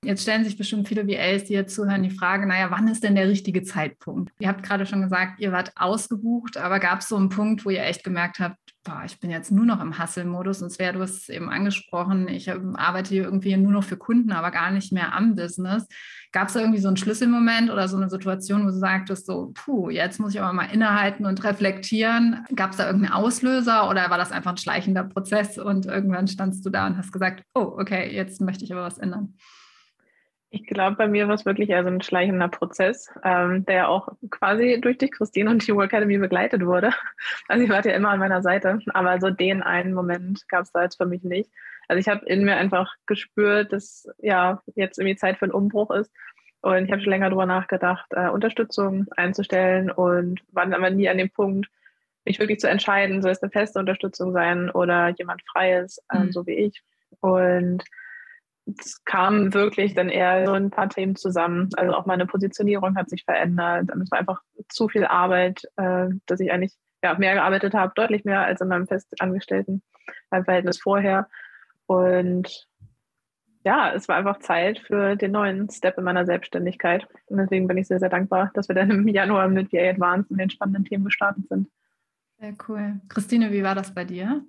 Jetzt 0.03 0.23
stellen 0.23 0.43
sich 0.43 0.57
bestimmt 0.57 0.89
viele 0.89 1.07
VAs, 1.07 1.45
die 1.45 1.53
jetzt 1.53 1.75
zuhören, 1.75 2.03
die 2.03 2.11
Frage, 2.11 2.47
naja, 2.47 2.71
wann 2.71 2.89
ist 2.89 3.05
denn 3.05 3.15
der 3.15 3.29
richtige 3.29 3.63
Zeitpunkt? 3.63 4.33
Ihr 4.39 4.49
habt 4.49 4.63
gerade 4.63 4.87
schon 4.87 5.03
gesagt, 5.03 5.39
ihr 5.39 5.53
wart 5.53 5.73
ausgebucht, 5.77 6.57
aber 6.57 6.81
gab 6.81 7.01
es 7.01 7.09
so 7.09 7.17
einen 7.17 7.29
Punkt, 7.29 7.67
wo 7.67 7.71
ihr 7.71 7.85
echt 7.85 8.05
gemerkt 8.05 8.39
habt, 8.39 8.57
boah, 8.83 9.03
ich 9.05 9.21
bin 9.21 9.31
jetzt 9.31 9.53
nur 9.53 9.67
noch 9.67 9.83
im 9.83 9.99
Hustle-Modus 9.99 10.63
und 10.63 10.71
Svea, 10.71 10.93
du 10.93 11.01
hast 11.01 11.17
es 11.17 11.29
eben 11.29 11.51
angesprochen, 11.51 12.29
ich 12.29 12.51
arbeite 12.51 13.11
hier 13.11 13.25
irgendwie 13.25 13.55
nur 13.59 13.73
noch 13.73 13.85
für 13.85 13.99
Kunden, 13.99 14.33
aber 14.33 14.51
gar 14.51 14.71
nicht 14.71 14.93
mehr 14.93 15.15
am 15.15 15.35
Business. 15.35 15.87
Gab 16.33 16.47
es 16.47 16.55
da 16.55 16.61
irgendwie 16.61 16.79
so 16.79 16.89
einen 16.89 16.97
Schlüsselmoment 16.97 17.71
oder 17.71 17.89
so 17.89 17.97
eine 17.97 18.09
Situation, 18.09 18.63
wo 18.63 18.67
du 18.67 18.73
sagtest, 18.73 19.27
so, 19.27 19.51
puh, 19.53 19.91
jetzt 19.91 20.21
muss 20.21 20.33
ich 20.35 20.41
aber 20.41 20.53
mal 20.53 20.73
innehalten 20.73 21.27
und 21.27 21.43
reflektieren? 21.43 22.47
Gab 22.55 22.71
es 22.71 22.77
da 22.77 22.87
irgendeinen 22.87 23.15
Auslöser 23.15 23.89
oder 23.91 24.11
war 24.11 24.19
das 24.19 24.31
einfach 24.31 24.53
ein 24.53 24.57
schleichender 24.57 25.05
Prozess 25.05 25.59
und 25.59 25.87
irgendwann 25.87 26.29
standst 26.29 26.65
du 26.65 26.71
da 26.71 26.87
und 26.87 26.97
hast 26.97 27.13
gesagt, 27.13 27.43
oh, 27.55 27.75
okay, 27.79 28.15
jetzt 28.15 28.41
möchte 28.41 28.65
ich 28.65 28.73
aber 28.73 28.83
was 28.83 28.99
ändern? 28.99 29.35
Ich 30.53 30.67
glaube, 30.67 30.97
bei 30.97 31.07
mir 31.07 31.29
war 31.29 31.37
es 31.37 31.47
wirklich 31.47 31.71
eher 31.71 31.85
so 31.85 31.91
ein 31.91 32.01
schleichender 32.01 32.49
Prozess, 32.49 33.09
ähm, 33.23 33.65
der 33.67 33.89
auch 33.89 34.09
quasi 34.31 34.81
durch 34.81 34.99
dich, 34.99 35.13
Christine, 35.13 35.49
und 35.49 35.65
die 35.67 35.75
Work 35.75 35.93
Academy 35.93 36.19
begleitet 36.19 36.67
wurde. 36.67 36.91
Also 37.49 37.65
ich 37.65 37.71
war 37.71 37.85
ja 37.85 37.93
immer 37.93 38.11
an 38.11 38.19
meiner 38.19 38.43
Seite, 38.43 38.81
aber 38.89 39.21
so 39.21 39.31
den 39.31 39.63
einen 39.63 39.95
Moment 39.95 40.49
gab 40.49 40.63
es 40.63 40.73
da 40.73 40.83
jetzt 40.83 40.97
für 40.97 41.07
mich 41.07 41.23
nicht. 41.23 41.51
Also 41.91 41.99
ich 41.99 42.09
habe 42.09 42.25
in 42.27 42.45
mir 42.45 42.57
einfach 42.57 42.95
gespürt, 43.07 43.73
dass 43.73 44.09
ja 44.19 44.63
jetzt 44.77 44.99
irgendwie 44.99 45.17
Zeit 45.17 45.39
für 45.39 45.47
einen 45.47 45.53
Umbruch 45.53 45.91
ist. 45.91 46.13
Und 46.63 46.85
ich 46.85 46.93
habe 46.93 47.03
schon 47.03 47.11
länger 47.11 47.31
darüber 47.31 47.47
nachgedacht, 47.47 48.07
äh, 48.11 48.29
Unterstützung 48.29 49.07
einzustellen 49.17 49.91
und 49.91 50.41
war 50.53 50.65
dann 50.65 50.75
aber 50.75 50.91
nie 50.91 51.09
an 51.09 51.19
dem 51.19 51.31
Punkt, 51.31 51.69
mich 52.25 52.39
wirklich 52.39 52.61
zu 52.61 52.69
entscheiden, 52.69 53.23
soll 53.23 53.33
es 53.33 53.43
eine 53.43 53.51
feste 53.51 53.81
Unterstützung 53.81 54.33
sein 54.33 54.71
oder 54.71 55.09
jemand 55.09 55.43
Freies, 55.51 56.01
ähm, 56.15 56.27
mhm. 56.27 56.33
so 56.33 56.47
wie 56.47 56.55
ich. 56.55 56.81
Und 57.19 57.83
es 58.79 59.03
kam 59.05 59.53
wirklich 59.53 59.95
dann 59.95 60.11
eher 60.11 60.47
so 60.47 60.53
ein 60.53 60.71
paar 60.71 60.91
Themen 60.91 61.17
zusammen. 61.17 61.71
Also 61.77 61.93
auch 61.95 62.07
meine 62.07 62.27
Positionierung 62.27 62.95
hat 62.95 63.11
sich 63.11 63.25
verändert. 63.25 63.91
Es 64.01 64.13
war 64.13 64.21
einfach 64.21 64.43
zu 64.69 64.89
viel 64.89 65.07
Arbeit, 65.07 65.65
äh, 65.75 66.07
dass 66.27 66.39
ich 66.39 66.53
eigentlich 66.53 66.75
ja, 67.03 67.15
mehr 67.15 67.35
gearbeitet 67.35 67.75
habe, 67.75 67.93
deutlich 67.97 68.25
mehr 68.25 68.43
als 68.43 68.61
in 68.61 68.69
meinem 68.69 68.87
festangestellten 68.87 69.83
Verhältnis 70.29 70.81
vorher. 70.81 71.27
Und 71.91 72.69
ja, 73.65 73.93
es 73.93 74.07
war 74.07 74.15
einfach 74.15 74.39
Zeit 74.39 74.79
für 74.79 75.17
den 75.17 75.33
neuen 75.33 75.69
Step 75.71 75.99
in 75.99 76.05
meiner 76.05 76.25
Selbstständigkeit. 76.25 77.05
Und 77.27 77.39
deswegen 77.39 77.67
bin 77.67 77.79
ich 77.79 77.89
sehr, 77.89 77.99
sehr 77.99 78.09
dankbar, 78.09 78.53
dass 78.55 78.69
wir 78.69 78.77
dann 78.77 78.93
im 78.93 79.09
Januar 79.09 79.49
mit 79.49 79.73
VA 79.73 79.91
Advanced 79.91 80.31
in 80.31 80.39
den 80.39 80.51
spannenden 80.51 80.85
Themen 80.85 81.05
gestartet 81.05 81.49
sind. 81.49 81.69
Sehr 82.39 82.55
cool. 82.69 83.01
Christine, 83.09 83.51
wie 83.51 83.65
war 83.65 83.75
das 83.75 83.93
bei 83.93 84.05
dir? 84.05 84.45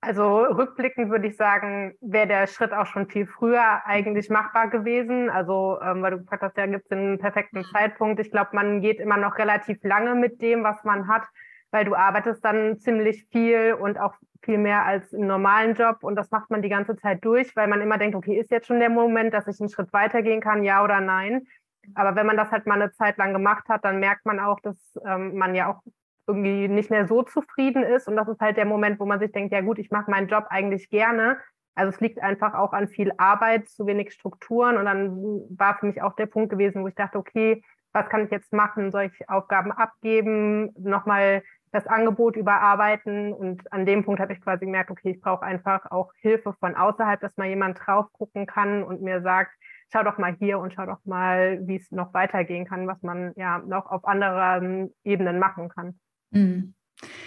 Also 0.00 0.42
rückblickend 0.42 1.08
würde 1.08 1.28
ich 1.28 1.36
sagen, 1.36 1.94
wäre 2.00 2.26
der 2.26 2.48
Schritt 2.48 2.72
auch 2.72 2.86
schon 2.86 3.08
viel 3.08 3.28
früher 3.28 3.86
eigentlich 3.86 4.28
machbar 4.28 4.68
gewesen. 4.70 5.30
Also, 5.30 5.78
ähm, 5.80 6.02
weil 6.02 6.10
du 6.10 6.18
gefragt 6.18 6.42
hast, 6.42 6.56
ja, 6.56 6.66
gibt 6.66 6.86
es 6.86 6.90
einen 6.90 7.20
perfekten 7.20 7.62
Zeitpunkt. 7.62 8.18
Ich 8.18 8.32
glaube, 8.32 8.50
man 8.54 8.80
geht 8.80 8.98
immer 8.98 9.18
noch 9.18 9.38
relativ 9.38 9.78
lange 9.84 10.16
mit 10.16 10.42
dem, 10.42 10.64
was 10.64 10.82
man 10.82 11.06
hat, 11.06 11.22
weil 11.70 11.84
du 11.84 11.94
arbeitest 11.94 12.44
dann 12.44 12.80
ziemlich 12.80 13.24
viel 13.30 13.74
und 13.80 14.00
auch 14.00 14.14
viel 14.44 14.58
mehr 14.58 14.84
als 14.84 15.12
im 15.12 15.26
normalen 15.26 15.74
Job 15.74 15.98
und 16.02 16.16
das 16.16 16.30
macht 16.30 16.50
man 16.50 16.62
die 16.62 16.68
ganze 16.68 16.96
Zeit 16.96 17.24
durch, 17.24 17.54
weil 17.56 17.68
man 17.68 17.80
immer 17.80 17.98
denkt, 17.98 18.14
okay, 18.16 18.38
ist 18.38 18.50
jetzt 18.50 18.66
schon 18.66 18.80
der 18.80 18.90
Moment, 18.90 19.34
dass 19.34 19.46
ich 19.46 19.60
einen 19.60 19.70
Schritt 19.70 19.92
weitergehen 19.92 20.40
kann, 20.40 20.64
ja 20.64 20.84
oder 20.84 21.00
nein. 21.00 21.46
Aber 21.94 22.16
wenn 22.16 22.26
man 22.26 22.36
das 22.36 22.50
halt 22.50 22.66
mal 22.66 22.80
eine 22.80 22.92
Zeit 22.92 23.18
lang 23.18 23.32
gemacht 23.32 23.68
hat, 23.68 23.84
dann 23.84 24.00
merkt 24.00 24.24
man 24.24 24.40
auch, 24.40 24.60
dass 24.60 24.76
ähm, 25.06 25.36
man 25.36 25.54
ja 25.54 25.70
auch 25.70 25.82
irgendwie 26.26 26.68
nicht 26.68 26.90
mehr 26.90 27.06
so 27.06 27.22
zufrieden 27.22 27.82
ist 27.82 28.08
und 28.08 28.16
das 28.16 28.28
ist 28.28 28.40
halt 28.40 28.56
der 28.56 28.64
Moment, 28.64 28.98
wo 28.98 29.06
man 29.06 29.18
sich 29.18 29.32
denkt, 29.32 29.52
ja 29.52 29.60
gut, 29.60 29.78
ich 29.78 29.90
mache 29.90 30.10
meinen 30.10 30.28
Job 30.28 30.46
eigentlich 30.48 30.88
gerne. 30.88 31.38
Also 31.74 31.90
es 31.90 32.00
liegt 32.00 32.22
einfach 32.22 32.54
auch 32.54 32.72
an 32.72 32.88
viel 32.88 33.12
Arbeit, 33.18 33.68
zu 33.68 33.86
wenig 33.86 34.12
Strukturen 34.12 34.76
und 34.76 34.84
dann 34.84 35.16
war 35.50 35.76
für 35.78 35.86
mich 35.86 36.00
auch 36.00 36.14
der 36.14 36.26
Punkt 36.26 36.50
gewesen, 36.50 36.82
wo 36.82 36.88
ich 36.88 36.94
dachte, 36.94 37.18
okay, 37.18 37.62
was 37.92 38.08
kann 38.08 38.24
ich 38.24 38.30
jetzt 38.30 38.52
machen? 38.52 38.90
Soll 38.90 39.04
ich 39.04 39.28
Aufgaben 39.28 39.72
abgeben? 39.72 40.72
Nochmal 40.78 41.42
das 41.74 41.86
Angebot 41.88 42.36
überarbeiten. 42.36 43.32
Und 43.32 43.70
an 43.72 43.84
dem 43.84 44.04
Punkt 44.04 44.20
habe 44.20 44.32
ich 44.32 44.40
quasi 44.40 44.64
gemerkt, 44.64 44.90
okay, 44.90 45.10
ich 45.10 45.20
brauche 45.20 45.42
einfach 45.42 45.90
auch 45.90 46.12
Hilfe 46.20 46.54
von 46.60 46.76
außerhalb, 46.76 47.20
dass 47.20 47.36
mal 47.36 47.48
jemand 47.48 47.78
drauf 47.84 48.06
gucken 48.12 48.46
kann 48.46 48.84
und 48.84 49.02
mir 49.02 49.22
sagt, 49.22 49.50
schau 49.92 50.04
doch 50.04 50.16
mal 50.16 50.36
hier 50.38 50.60
und 50.60 50.72
schau 50.72 50.86
doch 50.86 51.04
mal, 51.04 51.60
wie 51.66 51.76
es 51.76 51.90
noch 51.90 52.14
weitergehen 52.14 52.64
kann, 52.64 52.86
was 52.86 53.02
man 53.02 53.32
ja 53.36 53.58
noch 53.58 53.86
auf 53.86 54.04
anderen 54.06 54.94
Ebenen 55.02 55.38
machen 55.38 55.68
kann. 55.68 55.98
Mhm. 56.30 56.74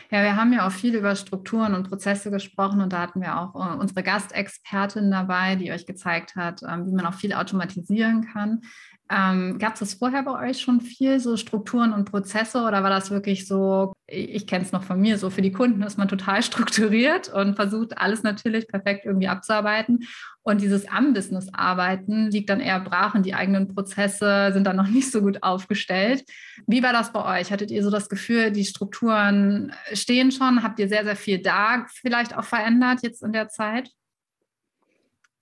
Ja, 0.10 0.24
wir 0.24 0.38
haben 0.38 0.54
ja 0.54 0.66
auch 0.66 0.72
viel 0.72 0.96
über 0.96 1.16
Strukturen 1.16 1.75
und 1.75 1.89
Prozesse 1.89 2.32
gesprochen 2.32 2.80
und 2.80 2.94
da 2.94 3.01
hatten 3.01 3.22
wir 3.22 3.38
auch 3.38 3.54
äh, 3.56 3.75
unsere 3.75 4.01
Gastexpertin 4.01 5.12
dabei, 5.12 5.56
die 5.56 5.72
euch 5.72 5.86
gezeigt 5.86 6.38
hat, 6.38 6.62
ähm, 6.63 6.88
wie 6.88 6.94
man 6.94 7.06
auch 7.06 7.13
viel 7.13 7.34
automatisieren 7.34 8.25
kann. 8.25 8.62
Ähm, 9.10 9.58
Gab 9.60 9.82
es 9.82 9.94
vorher 9.94 10.24
bei 10.24 10.50
euch 10.50 10.60
schon 10.60 10.82
viel, 10.82 11.20
so 11.20 11.38
Strukturen 11.38 11.94
und 11.94 12.06
Prozesse 12.06 12.64
oder 12.64 12.84
war 12.84 12.90
das 12.90 13.10
wirklich 13.12 13.48
so, 13.48 13.94
ich, 14.06 14.48
kenne 14.48 14.66
es 14.66 14.72
noch 14.72 14.84
von 14.84 15.00
mir, 15.00 15.18
so 15.18 15.30
für 15.30 15.42
die 15.42 15.52
Kunden 15.52 15.82
ist 15.82 15.98
man 15.98 16.08
total 16.08 16.44
strukturiert 16.44 17.30
und 17.30 17.56
versucht 17.56 17.98
alles 17.98 18.24
natürlich 18.24 18.68
perfekt 18.68 19.06
irgendwie 19.06 19.28
abzuarbeiten 19.28 20.08
und 20.48 20.62
dieses 20.62 20.88
Am-Business 20.88 21.50
arbeiten 21.54 22.32
liegt 22.32 22.50
dann 22.50 22.62
eher 22.62 22.80
brach 22.80 23.16
und 23.16 23.26
die 23.26 23.34
eigenen 23.34 23.68
Prozesse 23.68 24.52
sind 24.54 24.64
dann 24.64 24.78
noch 24.78 24.88
nicht 24.88 25.12
so 25.12 25.22
gut 25.22 25.44
aufgestellt. 25.44 26.24
Wie 26.68 26.82
war 26.82 26.94
das 26.94 27.12
bei 27.12 27.40
euch? 27.40 27.52
Hattet 27.52 27.70
ihr 27.70 27.84
so 27.84 27.90
das 27.90 28.08
Gefühl, 28.08 28.52
die 28.52 28.64
Strukturen 28.64 29.74
stehen 29.92 30.32
schon? 30.32 30.64
Habt 30.64 30.80
ihr 30.80 30.88
sehr, 30.88 31.04
sehr 31.04 31.18
viel 31.18 31.42
da 31.42 31.86
vielleicht 31.90 32.38
auch 32.38 32.46
verändert 32.46 33.00
jetzt 33.04 33.24
in 33.24 33.34
der 33.34 33.50
Zeit? 33.50 33.90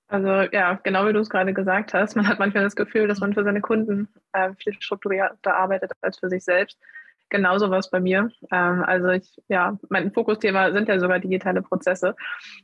Also 0.08 0.28
ja, 0.52 0.80
genau 0.84 1.08
wie 1.08 1.14
du 1.14 1.20
es 1.20 1.30
gerade 1.30 1.54
gesagt 1.54 1.94
hast, 1.94 2.16
man 2.16 2.28
hat 2.28 2.40
manchmal 2.40 2.64
das 2.64 2.76
Gefühl, 2.76 3.08
dass 3.08 3.20
man 3.20 3.34
für 3.34 3.44
seine 3.44 3.62
Kunden 3.62 4.08
äh, 4.34 4.54
viel 4.56 4.74
strukturierter 4.80 5.56
arbeitet 5.56 5.92
als 6.02 6.20
für 6.20 6.30
sich 6.30 6.44
selbst. 6.44 6.78
Genauso 7.30 7.72
war 7.72 7.80
es 7.80 7.90
bei 7.90 8.00
mir. 8.00 8.30
Ähm, 8.52 8.84
also 8.84 9.10
ich, 9.10 9.36
ja, 9.48 9.78
mein 9.90 10.12
Fokusthema 10.14 10.72
sind 10.74 10.88
ja 10.88 11.00
sogar 11.00 11.20
digitale 11.20 11.64
Prozesse. 11.64 12.16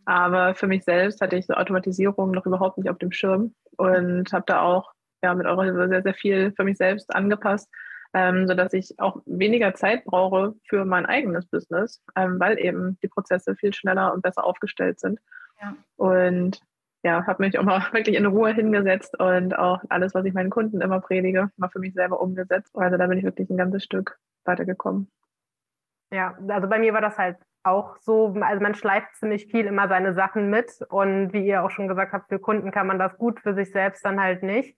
Aber 0.05 0.53
für 0.53 0.67
mich 0.67 0.83
selbst 0.83 1.19
hatte 1.19 1.35
ich 1.35 1.47
so 1.47 1.55
Automatisierung 1.55 2.31
noch 2.31 2.45
überhaupt 2.45 2.77
nicht 2.77 2.89
auf 2.89 2.99
dem 2.99 3.11
Schirm 3.11 3.55
und 3.77 4.31
habe 4.31 4.43
da 4.45 4.61
auch 4.61 4.93
ja, 5.23 5.33
mit 5.33 5.47
eurer 5.47 5.63
Hilfe 5.63 5.87
sehr, 5.87 6.03
sehr 6.03 6.13
viel 6.13 6.51
für 6.55 6.63
mich 6.63 6.77
selbst 6.77 7.13
angepasst, 7.13 7.69
ähm, 8.13 8.47
sodass 8.47 8.73
ich 8.73 8.99
auch 8.99 9.21
weniger 9.25 9.73
Zeit 9.73 10.05
brauche 10.05 10.53
für 10.67 10.85
mein 10.85 11.07
eigenes 11.07 11.47
Business, 11.47 12.03
ähm, 12.15 12.39
weil 12.39 12.59
eben 12.59 12.99
die 13.01 13.07
Prozesse 13.07 13.55
viel 13.55 13.73
schneller 13.73 14.13
und 14.13 14.21
besser 14.21 14.43
aufgestellt 14.43 14.99
sind. 14.99 15.19
Ja. 15.59 15.75
Und 15.95 16.61
ja, 17.03 17.25
habe 17.25 17.43
mich 17.43 17.57
auch 17.57 17.63
mal 17.63 17.81
wirklich 17.93 18.15
in 18.15 18.25
Ruhe 18.25 18.53
hingesetzt 18.53 19.19
und 19.19 19.57
auch 19.57 19.81
alles, 19.89 20.13
was 20.13 20.25
ich 20.25 20.33
meinen 20.33 20.49
Kunden 20.49 20.81
immer 20.81 20.99
predige, 20.99 21.51
mal 21.57 21.69
für 21.69 21.79
mich 21.79 21.93
selber 21.93 22.21
umgesetzt. 22.21 22.75
Also 22.75 22.97
da 22.97 23.07
bin 23.07 23.17
ich 23.17 23.23
wirklich 23.23 23.49
ein 23.49 23.57
ganzes 23.57 23.83
Stück 23.83 24.19
weitergekommen. 24.45 25.09
Ja, 26.13 26.37
also 26.49 26.67
bei 26.67 26.79
mir 26.79 26.93
war 26.93 27.01
das 27.01 27.17
halt 27.17 27.37
auch 27.63 27.97
so, 27.97 28.35
also 28.41 28.61
man 28.61 28.75
schleift 28.75 29.15
ziemlich 29.15 29.45
viel 29.45 29.65
immer 29.65 29.87
seine 29.87 30.13
Sachen 30.13 30.49
mit 30.49 30.81
und 30.89 31.31
wie 31.31 31.45
ihr 31.45 31.63
auch 31.63 31.69
schon 31.69 31.87
gesagt 31.87 32.11
habt, 32.11 32.29
für 32.29 32.39
Kunden 32.39 32.71
kann 32.71 32.87
man 32.87 32.99
das 32.99 33.17
gut, 33.17 33.39
für 33.39 33.53
sich 33.53 33.71
selbst 33.71 34.03
dann 34.03 34.19
halt 34.19 34.43
nicht. 34.43 34.77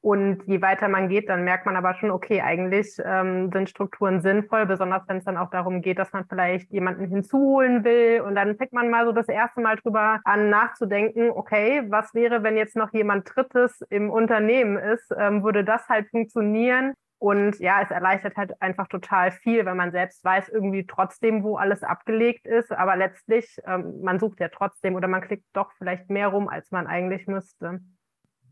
Und 0.00 0.42
je 0.46 0.62
weiter 0.62 0.88
man 0.88 1.08
geht, 1.08 1.28
dann 1.28 1.42
merkt 1.42 1.66
man 1.66 1.76
aber 1.76 1.94
schon, 1.94 2.12
okay, 2.12 2.40
eigentlich 2.40 2.96
ähm, 3.04 3.50
sind 3.52 3.68
Strukturen 3.68 4.20
sinnvoll, 4.20 4.66
besonders 4.66 5.02
wenn 5.08 5.16
es 5.16 5.24
dann 5.24 5.36
auch 5.36 5.50
darum 5.50 5.82
geht, 5.82 5.98
dass 5.98 6.12
man 6.12 6.26
vielleicht 6.28 6.70
jemanden 6.70 7.08
hinzuholen 7.08 7.82
will. 7.82 8.20
Und 8.20 8.36
dann 8.36 8.56
fängt 8.56 8.72
man 8.72 8.88
mal 8.88 9.04
so 9.04 9.12
das 9.12 9.28
erste 9.28 9.60
Mal 9.60 9.76
drüber 9.76 10.20
an, 10.24 10.48
nachzudenken, 10.48 11.30
okay, 11.30 11.82
was 11.88 12.14
wäre, 12.14 12.42
wenn 12.42 12.56
jetzt 12.56 12.76
noch 12.76 12.92
jemand 12.92 13.34
Drittes 13.34 13.80
im 13.90 14.10
Unternehmen 14.10 14.76
ist? 14.76 15.12
Ähm, 15.18 15.42
würde 15.42 15.64
das 15.64 15.88
halt 15.88 16.08
funktionieren? 16.10 16.94
Und 17.18 17.58
ja, 17.60 17.80
es 17.82 17.90
erleichtert 17.90 18.36
halt 18.36 18.60
einfach 18.60 18.88
total 18.88 19.30
viel, 19.30 19.64
wenn 19.64 19.76
man 19.76 19.90
selbst 19.90 20.22
weiß 20.22 20.50
irgendwie 20.50 20.86
trotzdem, 20.86 21.42
wo 21.42 21.56
alles 21.56 21.82
abgelegt 21.82 22.46
ist. 22.46 22.70
Aber 22.72 22.94
letztlich, 22.96 23.56
ähm, 23.66 24.02
man 24.02 24.20
sucht 24.20 24.38
ja 24.40 24.48
trotzdem 24.48 24.94
oder 24.94 25.08
man 25.08 25.22
klickt 25.22 25.46
doch 25.54 25.72
vielleicht 25.78 26.10
mehr 26.10 26.28
rum, 26.28 26.48
als 26.48 26.70
man 26.70 26.86
eigentlich 26.86 27.26
müsste. 27.26 27.80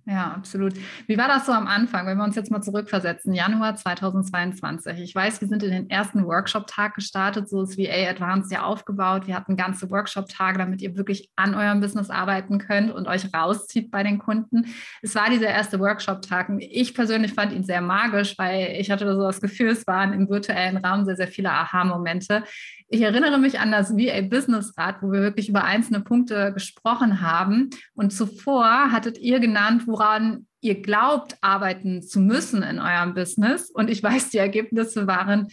Ja, 0.06 0.32
absolut. 0.32 0.74
Wie 1.06 1.16
war 1.16 1.28
das 1.28 1.46
so 1.46 1.52
am 1.52 1.66
Anfang, 1.66 2.06
wenn 2.06 2.18
wir 2.18 2.24
uns 2.24 2.36
jetzt 2.36 2.50
mal 2.50 2.60
zurückversetzen, 2.60 3.32
Januar 3.32 3.74
2022? 3.74 5.00
Ich 5.00 5.14
weiß, 5.14 5.40
wir 5.40 5.48
sind 5.48 5.62
in 5.62 5.70
den 5.70 5.88
ersten 5.88 6.26
Workshop-Tag 6.26 6.94
gestartet, 6.94 7.48
so 7.48 7.62
ist 7.62 7.78
VA 7.78 8.10
Advanced 8.10 8.52
ja 8.52 8.64
aufgebaut. 8.64 9.26
Wir 9.26 9.34
hatten 9.34 9.56
ganze 9.56 9.90
Workshop-Tage, 9.90 10.58
damit 10.58 10.82
ihr 10.82 10.94
wirklich 10.96 11.30
an 11.36 11.54
eurem 11.54 11.80
Business 11.80 12.10
arbeiten 12.10 12.58
könnt 12.58 12.92
und 12.92 13.08
euch 13.08 13.32
rauszieht 13.34 13.90
bei 13.90 14.02
den 14.02 14.18
Kunden. 14.18 14.66
Es 15.00 15.14
war 15.14 15.30
dieser 15.30 15.48
erste 15.48 15.80
Workshop-Tag. 15.80 16.50
Ich 16.58 16.92
persönlich 16.92 17.32
fand 17.32 17.52
ihn 17.52 17.64
sehr 17.64 17.80
magisch, 17.80 18.36
weil 18.36 18.76
ich 18.78 18.90
hatte 18.90 19.10
so 19.14 19.22
das 19.22 19.40
Gefühl, 19.40 19.68
es 19.68 19.86
waren 19.86 20.12
im 20.12 20.28
virtuellen 20.28 20.76
Raum 20.76 21.06
sehr, 21.06 21.16
sehr 21.16 21.28
viele 21.28 21.50
Aha-Momente. 21.50 22.44
Ich 22.88 23.00
erinnere 23.00 23.38
mich 23.38 23.58
an 23.60 23.72
das 23.72 23.96
VA 23.96 24.20
Business 24.20 24.76
Rat, 24.76 25.02
wo 25.02 25.10
wir 25.10 25.20
wirklich 25.20 25.48
über 25.48 25.64
einzelne 25.64 26.00
Punkte 26.00 26.52
gesprochen 26.52 27.20
haben. 27.20 27.70
Und 27.94 28.12
zuvor 28.12 28.92
hattet 28.92 29.18
ihr 29.18 29.40
genannt, 29.40 29.86
woran 29.86 30.46
ihr 30.60 30.80
glaubt, 30.80 31.36
arbeiten 31.40 32.02
zu 32.02 32.20
müssen 32.20 32.62
in 32.62 32.78
eurem 32.78 33.14
Business. 33.14 33.70
Und 33.70 33.90
ich 33.90 34.02
weiß, 34.02 34.30
die 34.30 34.38
Ergebnisse 34.38 35.06
waren 35.06 35.48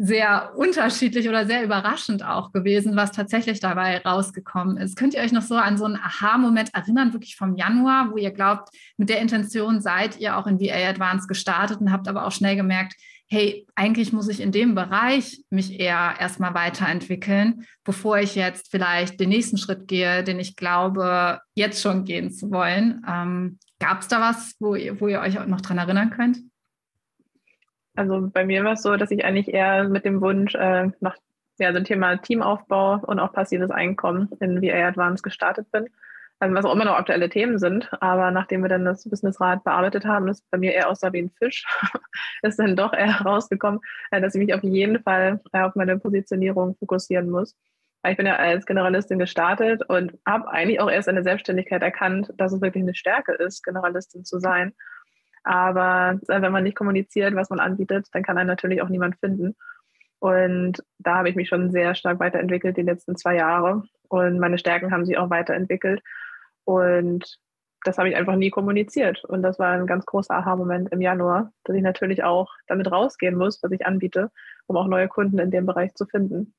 sehr 0.00 0.52
unterschiedlich 0.56 1.28
oder 1.28 1.44
sehr 1.44 1.64
überraschend 1.64 2.24
auch 2.24 2.52
gewesen, 2.52 2.94
was 2.94 3.10
tatsächlich 3.10 3.58
dabei 3.58 3.98
rausgekommen 3.98 4.76
ist. 4.76 4.96
Könnt 4.96 5.12
ihr 5.12 5.20
euch 5.20 5.32
noch 5.32 5.42
so 5.42 5.56
an 5.56 5.76
so 5.76 5.84
einen 5.84 5.96
Aha-Moment 5.96 6.72
erinnern, 6.72 7.12
wirklich 7.12 7.34
vom 7.34 7.56
Januar, 7.56 8.12
wo 8.12 8.16
ihr 8.16 8.30
glaubt, 8.30 8.68
mit 8.96 9.08
der 9.08 9.20
Intention 9.20 9.80
seid 9.80 10.20
ihr 10.20 10.36
auch 10.36 10.46
in 10.46 10.60
VA 10.60 10.88
Advanced 10.88 11.28
gestartet 11.28 11.80
und 11.80 11.90
habt 11.90 12.06
aber 12.06 12.26
auch 12.26 12.32
schnell 12.32 12.54
gemerkt, 12.54 12.94
hey, 13.26 13.66
eigentlich 13.74 14.12
muss 14.12 14.28
ich 14.28 14.40
in 14.40 14.52
dem 14.52 14.76
Bereich 14.76 15.42
mich 15.50 15.78
eher 15.78 16.14
erstmal 16.18 16.54
weiterentwickeln, 16.54 17.66
bevor 17.84 18.18
ich 18.18 18.36
jetzt 18.36 18.70
vielleicht 18.70 19.18
den 19.18 19.28
nächsten 19.28 19.58
Schritt 19.58 19.88
gehe, 19.88 20.22
den 20.22 20.38
ich 20.38 20.56
glaube, 20.56 21.40
jetzt 21.54 21.82
schon 21.82 22.04
gehen 22.04 22.30
zu 22.30 22.50
wollen. 22.50 23.04
Ähm, 23.06 23.58
Gab 23.80 24.00
es 24.00 24.08
da 24.08 24.20
was, 24.20 24.54
wo 24.60 24.74
ihr, 24.74 25.00
wo 25.00 25.08
ihr 25.08 25.20
euch 25.20 25.38
auch 25.38 25.46
noch 25.46 25.60
dran 25.60 25.78
erinnern 25.78 26.10
könnt? 26.10 26.38
Also 27.98 28.28
bei 28.32 28.44
mir 28.44 28.64
war 28.64 28.72
es 28.72 28.82
so, 28.82 28.96
dass 28.96 29.10
ich 29.10 29.24
eigentlich 29.24 29.52
eher 29.52 29.88
mit 29.88 30.04
dem 30.04 30.20
Wunsch 30.20 30.54
äh, 30.54 30.90
nach 31.00 31.16
ja, 31.58 31.72
so 31.72 31.78
ein 31.78 31.84
Thema 31.84 32.16
Teamaufbau 32.16 33.00
und 33.06 33.18
auch 33.18 33.32
passives 33.32 33.70
Einkommen 33.70 34.30
in 34.40 34.62
VA 34.62 34.86
Advanced 34.86 35.24
gestartet 35.24 35.70
bin 35.72 35.88
also 36.40 36.54
was 36.54 36.64
auch 36.64 36.74
immer 36.74 36.84
noch 36.84 36.96
aktuelle 36.96 37.28
Themen 37.28 37.58
sind. 37.58 37.90
Aber 38.00 38.30
nachdem 38.30 38.62
wir 38.62 38.68
dann 38.68 38.84
das 38.84 39.08
Businessrad 39.08 39.64
bearbeitet 39.64 40.04
haben, 40.04 40.26
das 40.26 40.42
bei 40.50 40.58
mir 40.58 40.72
eher 40.72 40.88
aussah 40.88 41.12
wie 41.12 41.22
ein 41.22 41.30
Fisch, 41.30 41.64
ist 42.42 42.58
dann 42.58 42.76
doch 42.76 42.92
eher 42.92 43.20
rausgekommen, 43.22 43.80
äh, 44.10 44.20
dass 44.20 44.34
ich 44.34 44.40
mich 44.40 44.54
auf 44.54 44.62
jeden 44.62 45.02
Fall 45.02 45.40
äh, 45.52 45.60
auf 45.60 45.74
meine 45.74 45.98
Positionierung 45.98 46.76
fokussieren 46.76 47.30
muss. 47.30 47.56
Ich 48.06 48.16
bin 48.16 48.26
ja 48.26 48.36
als 48.36 48.64
Generalistin 48.64 49.18
gestartet 49.18 49.82
und 49.88 50.16
habe 50.24 50.48
eigentlich 50.48 50.80
auch 50.80 50.88
erst 50.88 51.08
in 51.08 51.16
der 51.16 51.24
Selbstständigkeit 51.24 51.82
erkannt, 51.82 52.32
dass 52.36 52.52
es 52.52 52.60
wirklich 52.60 52.82
eine 52.82 52.94
Stärke 52.94 53.32
ist, 53.32 53.64
Generalistin 53.64 54.24
zu 54.24 54.38
sein. 54.38 54.72
Aber 55.48 56.20
äh, 56.28 56.42
wenn 56.42 56.52
man 56.52 56.62
nicht 56.62 56.76
kommuniziert, 56.76 57.34
was 57.34 57.48
man 57.48 57.58
anbietet, 57.58 58.08
dann 58.12 58.22
kann 58.22 58.36
einen 58.36 58.48
natürlich 58.48 58.82
auch 58.82 58.90
niemand 58.90 59.16
finden. 59.16 59.56
Und 60.18 60.84
da 60.98 61.16
habe 61.16 61.30
ich 61.30 61.36
mich 61.36 61.48
schon 61.48 61.70
sehr 61.70 61.94
stark 61.94 62.20
weiterentwickelt 62.20 62.76
die 62.76 62.82
letzten 62.82 63.16
zwei 63.16 63.36
Jahre. 63.36 63.82
Und 64.08 64.40
meine 64.40 64.58
Stärken 64.58 64.92
haben 64.92 65.06
sich 65.06 65.16
auch 65.16 65.30
weiterentwickelt. 65.30 66.02
Und 66.64 67.38
das 67.84 67.96
habe 67.96 68.10
ich 68.10 68.16
einfach 68.16 68.36
nie 68.36 68.50
kommuniziert. 68.50 69.24
Und 69.24 69.42
das 69.42 69.58
war 69.58 69.72
ein 69.72 69.86
ganz 69.86 70.04
großer 70.04 70.34
Aha-Moment 70.34 70.92
im 70.92 71.00
Januar, 71.00 71.50
dass 71.64 71.74
ich 71.74 71.82
natürlich 71.82 72.24
auch 72.24 72.52
damit 72.66 72.92
rausgehen 72.92 73.34
muss, 73.34 73.62
was 73.62 73.72
ich 73.72 73.86
anbiete, 73.86 74.30
um 74.66 74.76
auch 74.76 74.86
neue 74.86 75.08
Kunden 75.08 75.38
in 75.38 75.50
dem 75.50 75.64
Bereich 75.64 75.94
zu 75.94 76.04
finden. 76.04 76.52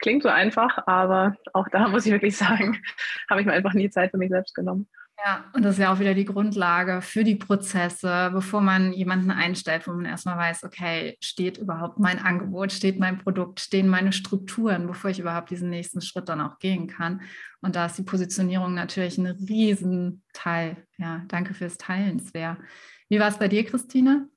Klingt 0.00 0.24
so 0.24 0.30
einfach, 0.30 0.78
aber 0.88 1.36
auch 1.52 1.68
da 1.68 1.86
muss 1.86 2.06
ich 2.06 2.12
wirklich 2.12 2.36
sagen, 2.44 2.82
habe 3.30 3.40
ich 3.40 3.46
mir 3.46 3.52
einfach 3.52 3.74
nie 3.74 3.88
Zeit 3.88 4.10
für 4.10 4.18
mich 4.18 4.30
selbst 4.30 4.56
genommen. 4.56 4.88
Ja, 5.24 5.44
und 5.52 5.64
das 5.64 5.74
ist 5.74 5.78
ja 5.78 5.92
auch 5.92 6.00
wieder 6.00 6.14
die 6.14 6.24
Grundlage 6.24 7.00
für 7.00 7.22
die 7.22 7.36
Prozesse, 7.36 8.30
bevor 8.32 8.60
man 8.60 8.92
jemanden 8.92 9.30
einstellt, 9.30 9.86
wo 9.86 9.92
man 9.92 10.04
erstmal 10.04 10.36
weiß, 10.36 10.64
okay, 10.64 11.16
steht 11.20 11.58
überhaupt 11.58 12.00
mein 12.00 12.18
Angebot, 12.18 12.72
steht 12.72 12.98
mein 12.98 13.18
Produkt, 13.18 13.60
stehen 13.60 13.88
meine 13.88 14.12
Strukturen, 14.12 14.88
bevor 14.88 15.10
ich 15.10 15.20
überhaupt 15.20 15.50
diesen 15.50 15.70
nächsten 15.70 16.00
Schritt 16.00 16.28
dann 16.28 16.40
auch 16.40 16.58
gehen 16.58 16.88
kann. 16.88 17.20
Und 17.60 17.76
da 17.76 17.86
ist 17.86 17.98
die 17.98 18.02
Positionierung 18.02 18.74
natürlich 18.74 19.16
ein 19.16 19.26
Riesenteil. 19.26 20.76
Ja, 20.96 21.22
danke 21.28 21.54
fürs 21.54 21.78
Teilen, 21.78 22.18
Svea. 22.18 22.56
Wie 23.08 23.20
war 23.20 23.28
es 23.28 23.38
bei 23.38 23.46
dir, 23.46 23.64
Christine? 23.64 24.28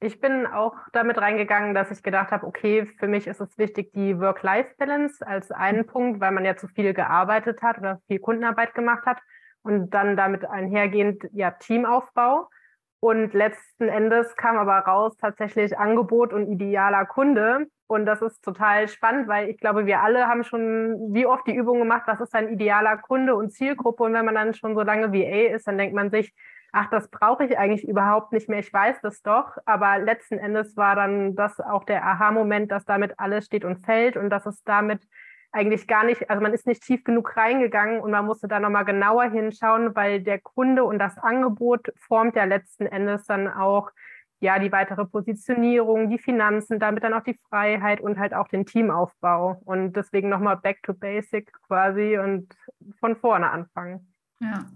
Ich 0.00 0.20
bin 0.20 0.46
auch 0.46 0.74
damit 0.92 1.16
reingegangen, 1.16 1.72
dass 1.72 1.90
ich 1.90 2.02
gedacht 2.02 2.30
habe, 2.30 2.46
okay, 2.46 2.84
für 2.98 3.08
mich 3.08 3.26
ist 3.26 3.40
es 3.40 3.56
wichtig, 3.56 3.94
die 3.94 4.18
Work-Life-Balance 4.18 5.26
als 5.26 5.50
einen 5.50 5.86
Punkt, 5.86 6.20
weil 6.20 6.32
man 6.32 6.44
ja 6.44 6.56
zu 6.56 6.68
viel 6.68 6.92
gearbeitet 6.92 7.62
hat 7.62 7.78
oder 7.78 8.02
viel 8.06 8.18
Kundenarbeit 8.18 8.74
gemacht 8.74 9.06
hat 9.06 9.22
und 9.64 9.90
dann 9.90 10.16
damit 10.16 10.44
einhergehend 10.44 11.24
ja 11.32 11.50
Teamaufbau. 11.50 12.48
Und 13.00 13.34
letzten 13.34 13.88
Endes 13.88 14.34
kam 14.36 14.56
aber 14.56 14.78
raus 14.78 15.16
tatsächlich 15.16 15.76
Angebot 15.76 16.32
und 16.32 16.50
idealer 16.50 17.04
Kunde. 17.04 17.66
Und 17.86 18.06
das 18.06 18.22
ist 18.22 18.42
total 18.42 18.88
spannend, 18.88 19.28
weil 19.28 19.50
ich 19.50 19.58
glaube, 19.58 19.84
wir 19.84 20.00
alle 20.00 20.26
haben 20.26 20.42
schon 20.44 21.12
wie 21.12 21.26
oft 21.26 21.46
die 21.46 21.54
Übung 21.54 21.80
gemacht, 21.80 22.04
was 22.06 22.20
ist 22.20 22.34
ein 22.34 22.48
idealer 22.48 22.96
Kunde 22.96 23.34
und 23.34 23.52
Zielgruppe. 23.52 24.04
Und 24.04 24.14
wenn 24.14 24.24
man 24.24 24.34
dann 24.34 24.54
schon 24.54 24.74
so 24.74 24.82
lange 24.82 25.12
VA 25.12 25.54
ist, 25.54 25.66
dann 25.66 25.76
denkt 25.76 25.94
man 25.94 26.10
sich, 26.10 26.34
ach, 26.72 26.88
das 26.90 27.08
brauche 27.08 27.44
ich 27.44 27.58
eigentlich 27.58 27.86
überhaupt 27.86 28.32
nicht 28.32 28.48
mehr. 28.48 28.58
Ich 28.58 28.72
weiß 28.72 29.00
das 29.02 29.22
doch. 29.22 29.56
Aber 29.66 29.98
letzten 29.98 30.38
Endes 30.38 30.76
war 30.76 30.96
dann 30.96 31.36
das 31.36 31.60
auch 31.60 31.84
der 31.84 32.04
Aha-Moment, 32.04 32.70
dass 32.72 32.84
damit 32.84 33.18
alles 33.18 33.46
steht 33.46 33.64
und 33.64 33.84
fällt 33.84 34.16
und 34.16 34.30
dass 34.30 34.46
es 34.46 34.62
damit 34.64 35.06
eigentlich 35.54 35.86
gar 35.86 36.04
nicht, 36.04 36.28
also 36.28 36.42
man 36.42 36.52
ist 36.52 36.66
nicht 36.66 36.82
tief 36.82 37.04
genug 37.04 37.36
reingegangen 37.36 38.00
und 38.00 38.10
man 38.10 38.26
musste 38.26 38.48
da 38.48 38.58
nochmal 38.58 38.84
genauer 38.84 39.30
hinschauen, 39.30 39.94
weil 39.94 40.20
der 40.20 40.40
Kunde 40.40 40.84
und 40.84 40.98
das 40.98 41.16
Angebot 41.16 41.92
formt 41.96 42.34
ja 42.34 42.44
letzten 42.44 42.86
Endes 42.86 43.26
dann 43.26 43.48
auch 43.48 43.90
ja 44.40 44.58
die 44.58 44.72
weitere 44.72 45.04
Positionierung, 45.06 46.10
die 46.10 46.18
Finanzen, 46.18 46.80
damit 46.80 47.04
dann 47.04 47.14
auch 47.14 47.22
die 47.22 47.38
Freiheit 47.48 48.00
und 48.00 48.18
halt 48.18 48.34
auch 48.34 48.48
den 48.48 48.66
Teamaufbau. 48.66 49.60
Und 49.64 49.94
deswegen 49.94 50.28
nochmal 50.28 50.56
back 50.56 50.82
to 50.82 50.92
basic 50.92 51.52
quasi 51.66 52.18
und 52.18 52.52
von 52.98 53.16
vorne 53.16 53.50
anfangen. 53.50 54.12
Ja, 54.40 54.66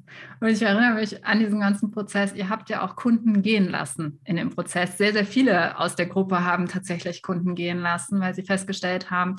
und 0.41 0.49
ich 0.49 0.63
erinnere 0.63 0.95
mich 0.95 1.27
an 1.27 1.41
diesen 1.41 1.61
ganzen 1.61 1.91
Prozess. 1.91 2.33
Ihr 2.35 2.49
habt 2.49 2.71
ja 2.71 2.83
auch 2.83 2.95
Kunden 2.95 3.43
gehen 3.43 3.69
lassen 3.69 4.21
in 4.25 4.37
dem 4.37 4.51
Prozess. 4.51 4.97
Sehr, 4.97 5.13
sehr 5.13 5.27
viele 5.27 5.79
aus 5.79 5.97
der 5.97 6.07
Gruppe 6.07 6.45
haben 6.45 6.69
tatsächlich 6.69 7.23
Kunden 7.23 7.57
gehen 7.57 7.81
lassen, 7.81 8.21
weil 8.21 8.35
sie 8.35 8.45
festgestellt 8.45 9.11
haben, 9.11 9.37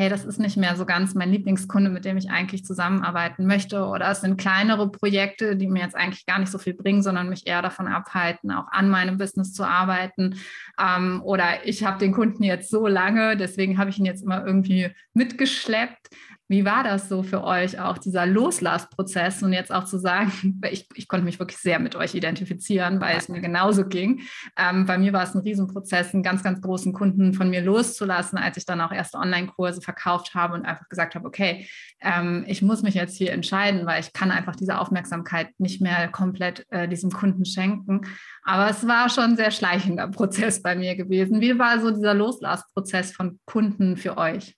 hey, 0.00 0.08
das 0.08 0.24
ist 0.24 0.40
nicht 0.40 0.56
mehr 0.56 0.76
so 0.76 0.86
ganz 0.86 1.14
mein 1.14 1.30
Lieblingskunde, 1.30 1.90
mit 1.90 2.06
dem 2.06 2.16
ich 2.16 2.30
eigentlich 2.30 2.64
zusammenarbeiten 2.64 3.44
möchte. 3.44 3.84
Oder 3.84 4.10
es 4.10 4.22
sind 4.22 4.40
kleinere 4.40 4.90
Projekte, 4.90 5.56
die 5.56 5.66
mir 5.66 5.82
jetzt 5.82 5.94
eigentlich 5.94 6.24
gar 6.24 6.38
nicht 6.38 6.50
so 6.50 6.56
viel 6.56 6.72
bringen, 6.72 7.02
sondern 7.02 7.28
mich 7.28 7.46
eher 7.46 7.60
davon 7.60 7.86
abhalten, 7.86 8.50
auch 8.50 8.66
an 8.70 8.88
meinem 8.88 9.18
Business 9.18 9.52
zu 9.52 9.62
arbeiten. 9.62 10.36
Ähm, 10.80 11.20
oder 11.22 11.66
ich 11.66 11.84
habe 11.84 11.98
den 11.98 12.12
Kunden 12.12 12.44
jetzt 12.44 12.70
so 12.70 12.86
lange, 12.86 13.36
deswegen 13.36 13.76
habe 13.76 13.90
ich 13.90 13.98
ihn 13.98 14.06
jetzt 14.06 14.22
immer 14.22 14.42
irgendwie 14.42 14.88
mitgeschleppt. 15.12 16.08
Wie 16.50 16.64
war 16.64 16.82
das 16.82 17.08
so 17.08 17.22
für 17.22 17.44
euch 17.44 17.78
auch, 17.78 17.96
dieser 17.96 18.26
Loslassprozess 18.26 19.40
und 19.44 19.52
jetzt 19.52 19.72
auch 19.72 19.84
zu 19.84 20.00
sagen, 20.00 20.60
ich, 20.68 20.88
ich 20.96 21.06
konnte 21.06 21.24
mich 21.24 21.38
wirklich 21.38 21.60
sehr 21.60 21.78
mit 21.78 21.94
euch 21.94 22.16
identifizieren, 22.16 23.00
weil 23.00 23.18
es 23.18 23.28
mir 23.28 23.40
genauso 23.40 23.86
ging. 23.86 24.22
Ähm, 24.56 24.84
bei 24.84 24.98
mir 24.98 25.12
war 25.12 25.22
es 25.22 25.32
ein 25.32 25.42
Riesenprozess, 25.42 26.12
einen 26.12 26.24
ganz, 26.24 26.42
ganz 26.42 26.60
großen 26.60 26.92
Kunden 26.92 27.34
von 27.34 27.50
mir 27.50 27.62
loszulassen, 27.62 28.36
als 28.36 28.56
ich 28.56 28.66
dann 28.66 28.80
auch 28.80 28.90
erste 28.90 29.18
Online-Kurse 29.18 29.80
verkauft 29.80 30.34
habe 30.34 30.54
und 30.54 30.66
einfach 30.66 30.88
gesagt 30.88 31.14
habe, 31.14 31.24
okay, 31.28 31.68
ähm, 32.00 32.44
ich 32.48 32.62
muss 32.62 32.82
mich 32.82 32.94
jetzt 32.94 33.16
hier 33.16 33.30
entscheiden, 33.30 33.86
weil 33.86 34.00
ich 34.00 34.12
kann 34.12 34.32
einfach 34.32 34.56
diese 34.56 34.80
Aufmerksamkeit 34.80 35.50
nicht 35.58 35.80
mehr 35.80 36.08
komplett 36.08 36.66
äh, 36.70 36.88
diesem 36.88 37.12
Kunden 37.12 37.44
schenken. 37.44 38.00
Aber 38.42 38.68
es 38.68 38.88
war 38.88 39.08
schon 39.08 39.22
ein 39.22 39.36
sehr 39.36 39.52
schleichender 39.52 40.08
Prozess 40.10 40.60
bei 40.60 40.74
mir 40.74 40.96
gewesen. 40.96 41.40
Wie 41.40 41.56
war 41.60 41.78
so 41.78 41.92
dieser 41.92 42.14
Loslassprozess 42.14 43.12
von 43.12 43.38
Kunden 43.44 43.96
für 43.96 44.18
euch? 44.18 44.56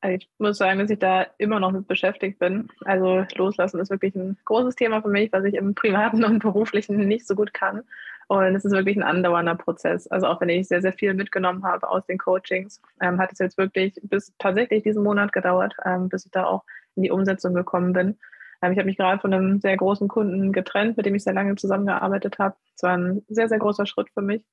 Also 0.00 0.16
ich 0.16 0.30
muss 0.38 0.58
sagen, 0.58 0.78
dass 0.78 0.90
ich 0.90 0.98
da 0.98 1.26
immer 1.38 1.58
noch 1.58 1.72
mit 1.72 1.88
beschäftigt 1.88 2.38
bin. 2.38 2.68
Also 2.84 3.24
loslassen 3.34 3.80
ist 3.80 3.90
wirklich 3.90 4.14
ein 4.14 4.36
großes 4.44 4.76
Thema 4.76 5.02
für 5.02 5.08
mich, 5.08 5.32
was 5.32 5.44
ich 5.44 5.54
im 5.54 5.74
privaten 5.74 6.24
und 6.24 6.38
beruflichen 6.38 6.96
nicht 7.08 7.26
so 7.26 7.34
gut 7.34 7.52
kann. 7.52 7.82
Und 8.28 8.54
es 8.54 8.64
ist 8.64 8.72
wirklich 8.72 8.96
ein 8.96 9.02
andauernder 9.02 9.54
Prozess. 9.54 10.06
Also 10.06 10.26
auch 10.26 10.40
wenn 10.40 10.50
ich 10.50 10.68
sehr, 10.68 10.82
sehr 10.82 10.92
viel 10.92 11.14
mitgenommen 11.14 11.64
habe 11.64 11.88
aus 11.88 12.04
den 12.06 12.18
Coachings, 12.18 12.80
ähm, 13.00 13.18
hat 13.18 13.32
es 13.32 13.38
jetzt 13.38 13.56
wirklich 13.56 13.94
bis 14.02 14.34
tatsächlich 14.38 14.82
diesen 14.82 15.02
Monat 15.02 15.32
gedauert, 15.32 15.74
ähm, 15.84 16.10
bis 16.10 16.26
ich 16.26 16.30
da 16.30 16.44
auch 16.44 16.64
in 16.94 17.04
die 17.04 17.10
Umsetzung 17.10 17.54
gekommen 17.54 17.94
bin. 17.94 18.18
Ähm, 18.60 18.72
ich 18.72 18.78
habe 18.78 18.86
mich 18.86 18.98
gerade 18.98 19.20
von 19.20 19.32
einem 19.32 19.60
sehr 19.60 19.76
großen 19.76 20.08
Kunden 20.08 20.52
getrennt, 20.52 20.98
mit 20.98 21.06
dem 21.06 21.14
ich 21.14 21.24
sehr 21.24 21.32
lange 21.32 21.56
zusammengearbeitet 21.56 22.38
habe. 22.38 22.54
Es 22.76 22.82
war 22.82 22.96
ein 22.96 23.24
sehr, 23.28 23.48
sehr 23.48 23.58
großer 23.58 23.86
Schritt 23.86 24.10
für 24.10 24.22
mich. 24.22 24.44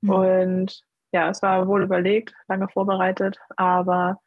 Mhm. 0.00 0.10
Und 0.10 0.82
ja, 1.12 1.28
es 1.28 1.42
war 1.42 1.68
wohl 1.68 1.82
überlegt, 1.82 2.34
lange 2.48 2.68
vorbereitet, 2.68 3.38
aber 3.56 4.18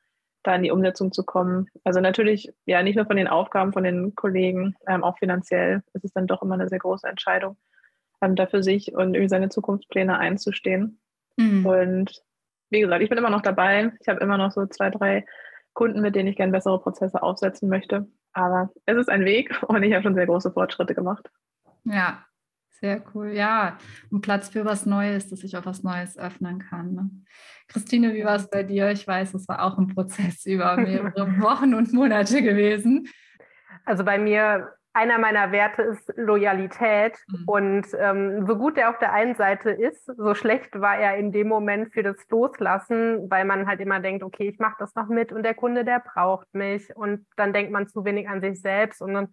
da 0.43 0.55
in 0.55 0.63
die 0.63 0.71
Umsetzung 0.71 1.11
zu 1.11 1.23
kommen. 1.23 1.69
Also 1.83 1.99
natürlich, 1.99 2.53
ja, 2.65 2.83
nicht 2.83 2.95
nur 2.95 3.05
von 3.05 3.17
den 3.17 3.27
Aufgaben 3.27 3.73
von 3.73 3.83
den 3.83 4.15
Kollegen, 4.15 4.75
ähm, 4.87 5.03
auch 5.03 5.17
finanziell 5.17 5.81
ist 5.93 6.05
es 6.05 6.13
dann 6.13 6.27
doch 6.27 6.41
immer 6.41 6.55
eine 6.55 6.69
sehr 6.69 6.79
große 6.79 7.07
Entscheidung, 7.07 7.57
ähm, 8.21 8.35
da 8.35 8.45
für 8.45 8.61
sich 8.61 8.93
und 8.93 9.13
irgendwie 9.13 9.29
seine 9.29 9.49
Zukunftspläne 9.49 10.17
einzustehen. 10.17 10.99
Mhm. 11.37 11.65
Und 11.65 12.23
wie 12.69 12.81
gesagt, 12.81 13.01
ich 13.01 13.09
bin 13.09 13.17
immer 13.17 13.29
noch 13.29 13.41
dabei. 13.41 13.93
Ich 14.01 14.07
habe 14.07 14.19
immer 14.19 14.37
noch 14.37 14.51
so 14.51 14.65
zwei, 14.65 14.89
drei 14.89 15.25
Kunden, 15.73 16.01
mit 16.01 16.15
denen 16.15 16.29
ich 16.29 16.35
gerne 16.35 16.51
bessere 16.51 16.81
Prozesse 16.81 17.23
aufsetzen 17.23 17.69
möchte. 17.69 18.07
Aber 18.33 18.71
es 18.85 18.97
ist 18.97 19.09
ein 19.09 19.25
Weg 19.25 19.61
und 19.67 19.83
ich 19.83 19.93
habe 19.93 20.03
schon 20.03 20.15
sehr 20.15 20.25
große 20.25 20.51
Fortschritte 20.51 20.95
gemacht. 20.95 21.29
Ja, 21.85 22.25
sehr 22.83 23.01
cool. 23.15 23.31
Ja, 23.31 23.77
ein 24.11 24.19
Platz 24.19 24.49
für 24.49 24.65
was 24.65 24.85
Neues, 24.85 25.29
dass 25.29 25.45
ich 25.45 25.55
auf 25.55 25.65
was 25.65 25.83
Neues 25.83 26.17
öffnen 26.17 26.59
kann. 26.59 26.93
Ne? 26.93 27.09
Christine, 27.69 28.13
wie 28.13 28.25
war 28.25 28.35
es 28.35 28.49
bei 28.49 28.63
dir? 28.63 28.91
Ich 28.91 29.07
weiß, 29.07 29.33
es 29.35 29.47
war 29.47 29.63
auch 29.63 29.77
ein 29.77 29.87
Prozess 29.87 30.45
über 30.45 30.75
mehrere 30.75 31.13
Wochen 31.41 31.75
und 31.75 31.93
Monate 31.93 32.41
gewesen. 32.41 33.07
Also 33.85 34.03
bei 34.03 34.17
mir, 34.17 34.73
einer 34.91 35.17
meiner 35.17 35.53
Werte 35.53 35.81
ist 35.83 36.11
Loyalität. 36.17 37.13
Mhm. 37.29 37.43
Und 37.45 37.87
ähm, 37.97 38.45
so 38.45 38.57
gut 38.57 38.77
er 38.77 38.89
auf 38.89 38.99
der 38.99 39.13
einen 39.13 39.35
Seite 39.35 39.69
ist, 39.69 40.05
so 40.05 40.35
schlecht 40.35 40.77
war 40.81 40.97
er 40.97 41.15
in 41.15 41.31
dem 41.31 41.47
Moment 41.47 41.93
für 41.93 42.03
das 42.03 42.17
Loslassen, 42.29 43.31
weil 43.31 43.45
man 43.45 43.65
halt 43.65 43.79
immer 43.79 44.01
denkt, 44.01 44.23
okay, 44.23 44.49
ich 44.49 44.59
mache 44.59 44.75
das 44.79 44.93
noch 44.93 45.07
mit 45.07 45.31
und 45.31 45.43
der 45.43 45.53
Kunde, 45.53 45.85
der 45.85 46.01
braucht 46.01 46.53
mich. 46.53 46.93
Und 46.97 47.25
dann 47.37 47.53
denkt 47.53 47.71
man 47.71 47.87
zu 47.87 48.03
wenig 48.03 48.27
an 48.27 48.41
sich 48.41 48.59
selbst 48.59 49.01
und 49.01 49.13
dann 49.13 49.29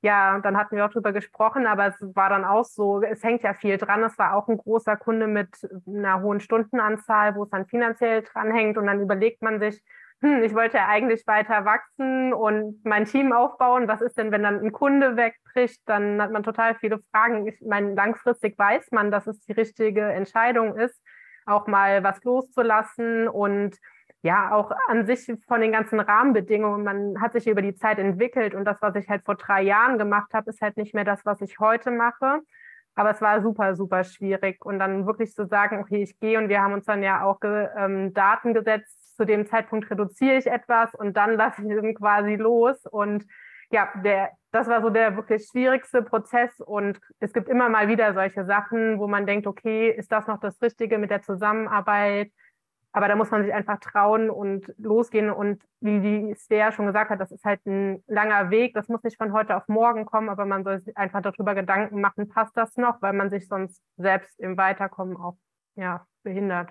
ja, 0.00 0.38
dann 0.38 0.56
hatten 0.56 0.76
wir 0.76 0.86
auch 0.86 0.90
drüber 0.90 1.12
gesprochen, 1.12 1.66
aber 1.66 1.88
es 1.88 1.96
war 2.14 2.28
dann 2.28 2.44
auch 2.44 2.64
so, 2.64 3.02
es 3.02 3.22
hängt 3.24 3.42
ja 3.42 3.52
viel 3.52 3.78
dran. 3.78 4.02
Es 4.04 4.16
war 4.16 4.34
auch 4.34 4.48
ein 4.48 4.56
großer 4.56 4.96
Kunde 4.96 5.26
mit 5.26 5.48
einer 5.86 6.22
hohen 6.22 6.40
Stundenanzahl, 6.40 7.34
wo 7.34 7.44
es 7.44 7.50
dann 7.50 7.66
finanziell 7.66 8.22
dranhängt 8.22 8.78
und 8.78 8.86
dann 8.86 9.00
überlegt 9.00 9.42
man 9.42 9.58
sich, 9.58 9.82
hm, 10.20 10.42
ich 10.42 10.54
wollte 10.54 10.78
ja 10.78 10.86
eigentlich 10.88 11.26
weiter 11.26 11.64
wachsen 11.64 12.32
und 12.32 12.84
mein 12.84 13.04
Team 13.04 13.32
aufbauen. 13.32 13.88
Was 13.88 14.00
ist 14.00 14.18
denn, 14.18 14.32
wenn 14.32 14.42
dann 14.42 14.60
ein 14.60 14.72
Kunde 14.72 15.16
wegbricht? 15.16 15.80
Dann 15.86 16.20
hat 16.20 16.32
man 16.32 16.42
total 16.42 16.74
viele 16.76 16.98
Fragen. 17.12 17.46
Ich 17.46 17.60
meine, 17.60 17.94
langfristig 17.94 18.58
weiß 18.58 18.90
man, 18.90 19.10
dass 19.10 19.26
es 19.26 19.40
die 19.40 19.52
richtige 19.52 20.02
Entscheidung 20.02 20.76
ist, 20.76 21.00
auch 21.46 21.66
mal 21.66 22.04
was 22.04 22.22
loszulassen 22.24 23.28
und 23.28 23.76
ja, 24.22 24.52
auch 24.52 24.72
an 24.88 25.06
sich 25.06 25.30
von 25.46 25.60
den 25.60 25.72
ganzen 25.72 26.00
Rahmenbedingungen, 26.00 26.84
man 26.84 27.20
hat 27.20 27.32
sich 27.32 27.46
über 27.46 27.62
die 27.62 27.74
Zeit 27.74 27.98
entwickelt 27.98 28.54
und 28.54 28.64
das, 28.64 28.78
was 28.80 28.96
ich 28.96 29.08
halt 29.08 29.24
vor 29.24 29.36
drei 29.36 29.62
Jahren 29.62 29.98
gemacht 29.98 30.32
habe, 30.34 30.50
ist 30.50 30.60
halt 30.60 30.76
nicht 30.76 30.94
mehr 30.94 31.04
das, 31.04 31.24
was 31.24 31.40
ich 31.40 31.58
heute 31.60 31.90
mache. 31.90 32.40
Aber 32.96 33.10
es 33.10 33.20
war 33.20 33.40
super, 33.42 33.76
super 33.76 34.02
schwierig. 34.02 34.64
Und 34.64 34.80
dann 34.80 35.06
wirklich 35.06 35.32
zu 35.32 35.46
sagen, 35.46 35.78
okay, 35.78 36.02
ich 36.02 36.18
gehe 36.18 36.36
und 36.36 36.48
wir 36.48 36.60
haben 36.60 36.72
uns 36.72 36.84
dann 36.84 37.04
ja 37.04 37.22
auch 37.22 37.38
ähm, 37.44 38.12
Daten 38.12 38.54
gesetzt, 38.54 39.16
zu 39.16 39.24
dem 39.24 39.46
Zeitpunkt 39.46 39.88
reduziere 39.88 40.36
ich 40.36 40.48
etwas 40.48 40.94
und 40.94 41.16
dann 41.16 41.34
lasse 41.36 41.62
ich 41.62 41.68
ihn 41.68 41.94
quasi 41.94 42.34
los. 42.34 42.86
Und 42.86 43.24
ja, 43.70 43.88
der, 44.02 44.30
das 44.50 44.66
war 44.66 44.82
so 44.82 44.90
der 44.90 45.14
wirklich 45.16 45.46
schwierigste 45.46 46.02
Prozess. 46.02 46.58
Und 46.58 46.98
es 47.20 47.32
gibt 47.32 47.48
immer 47.48 47.68
mal 47.68 47.86
wieder 47.86 48.14
solche 48.14 48.44
Sachen, 48.44 48.98
wo 48.98 49.06
man 49.06 49.26
denkt, 49.26 49.46
okay, 49.46 49.90
ist 49.90 50.10
das 50.10 50.26
noch 50.26 50.40
das 50.40 50.60
Richtige 50.60 50.98
mit 50.98 51.10
der 51.10 51.22
Zusammenarbeit? 51.22 52.32
Aber 52.92 53.08
da 53.08 53.16
muss 53.16 53.30
man 53.30 53.44
sich 53.44 53.52
einfach 53.52 53.78
trauen 53.80 54.30
und 54.30 54.72
losgehen. 54.78 55.30
Und 55.30 55.62
wie 55.80 56.00
die 56.00 56.34
Svea 56.34 56.72
schon 56.72 56.86
gesagt 56.86 57.10
hat, 57.10 57.20
das 57.20 57.30
ist 57.30 57.44
halt 57.44 57.64
ein 57.66 58.02
langer 58.06 58.50
Weg. 58.50 58.74
Das 58.74 58.88
muss 58.88 59.02
nicht 59.02 59.18
von 59.18 59.32
heute 59.32 59.56
auf 59.56 59.68
morgen 59.68 60.06
kommen, 60.06 60.28
aber 60.28 60.46
man 60.46 60.64
soll 60.64 60.80
sich 60.80 60.96
einfach 60.96 61.22
darüber 61.22 61.54
Gedanken 61.54 62.00
machen, 62.00 62.28
passt 62.28 62.56
das 62.56 62.76
noch, 62.76 63.00
weil 63.02 63.12
man 63.12 63.30
sich 63.30 63.46
sonst 63.46 63.82
selbst 63.96 64.38
im 64.40 64.56
Weiterkommen 64.56 65.16
auch 65.16 65.36
ja, 65.76 66.06
behindert. 66.22 66.70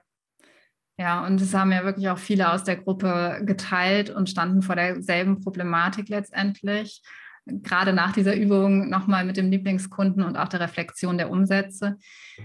Ja, 1.00 1.26
und 1.26 1.40
es 1.40 1.54
haben 1.54 1.72
ja 1.72 1.84
wirklich 1.84 2.10
auch 2.10 2.18
viele 2.18 2.52
aus 2.52 2.64
der 2.64 2.78
Gruppe 2.78 3.42
geteilt 3.44 4.10
und 4.10 4.30
standen 4.30 4.64
vor 4.64 4.76
derselben 4.76 5.42
Problematik 5.42 6.10
letztendlich 6.10 7.04
gerade 7.48 7.94
nach 7.94 8.14
dieser 8.14 8.36
Übung 8.36 8.90
nochmal 8.90 9.26
mit 9.26 9.38
dem 9.38 9.50
Lieblingskunden 9.50 10.24
und 10.24 10.38
auch 10.38 10.48
der 10.48 10.60
Reflexion 10.60 11.18
der 11.18 11.30
Umsätze. 11.30 11.98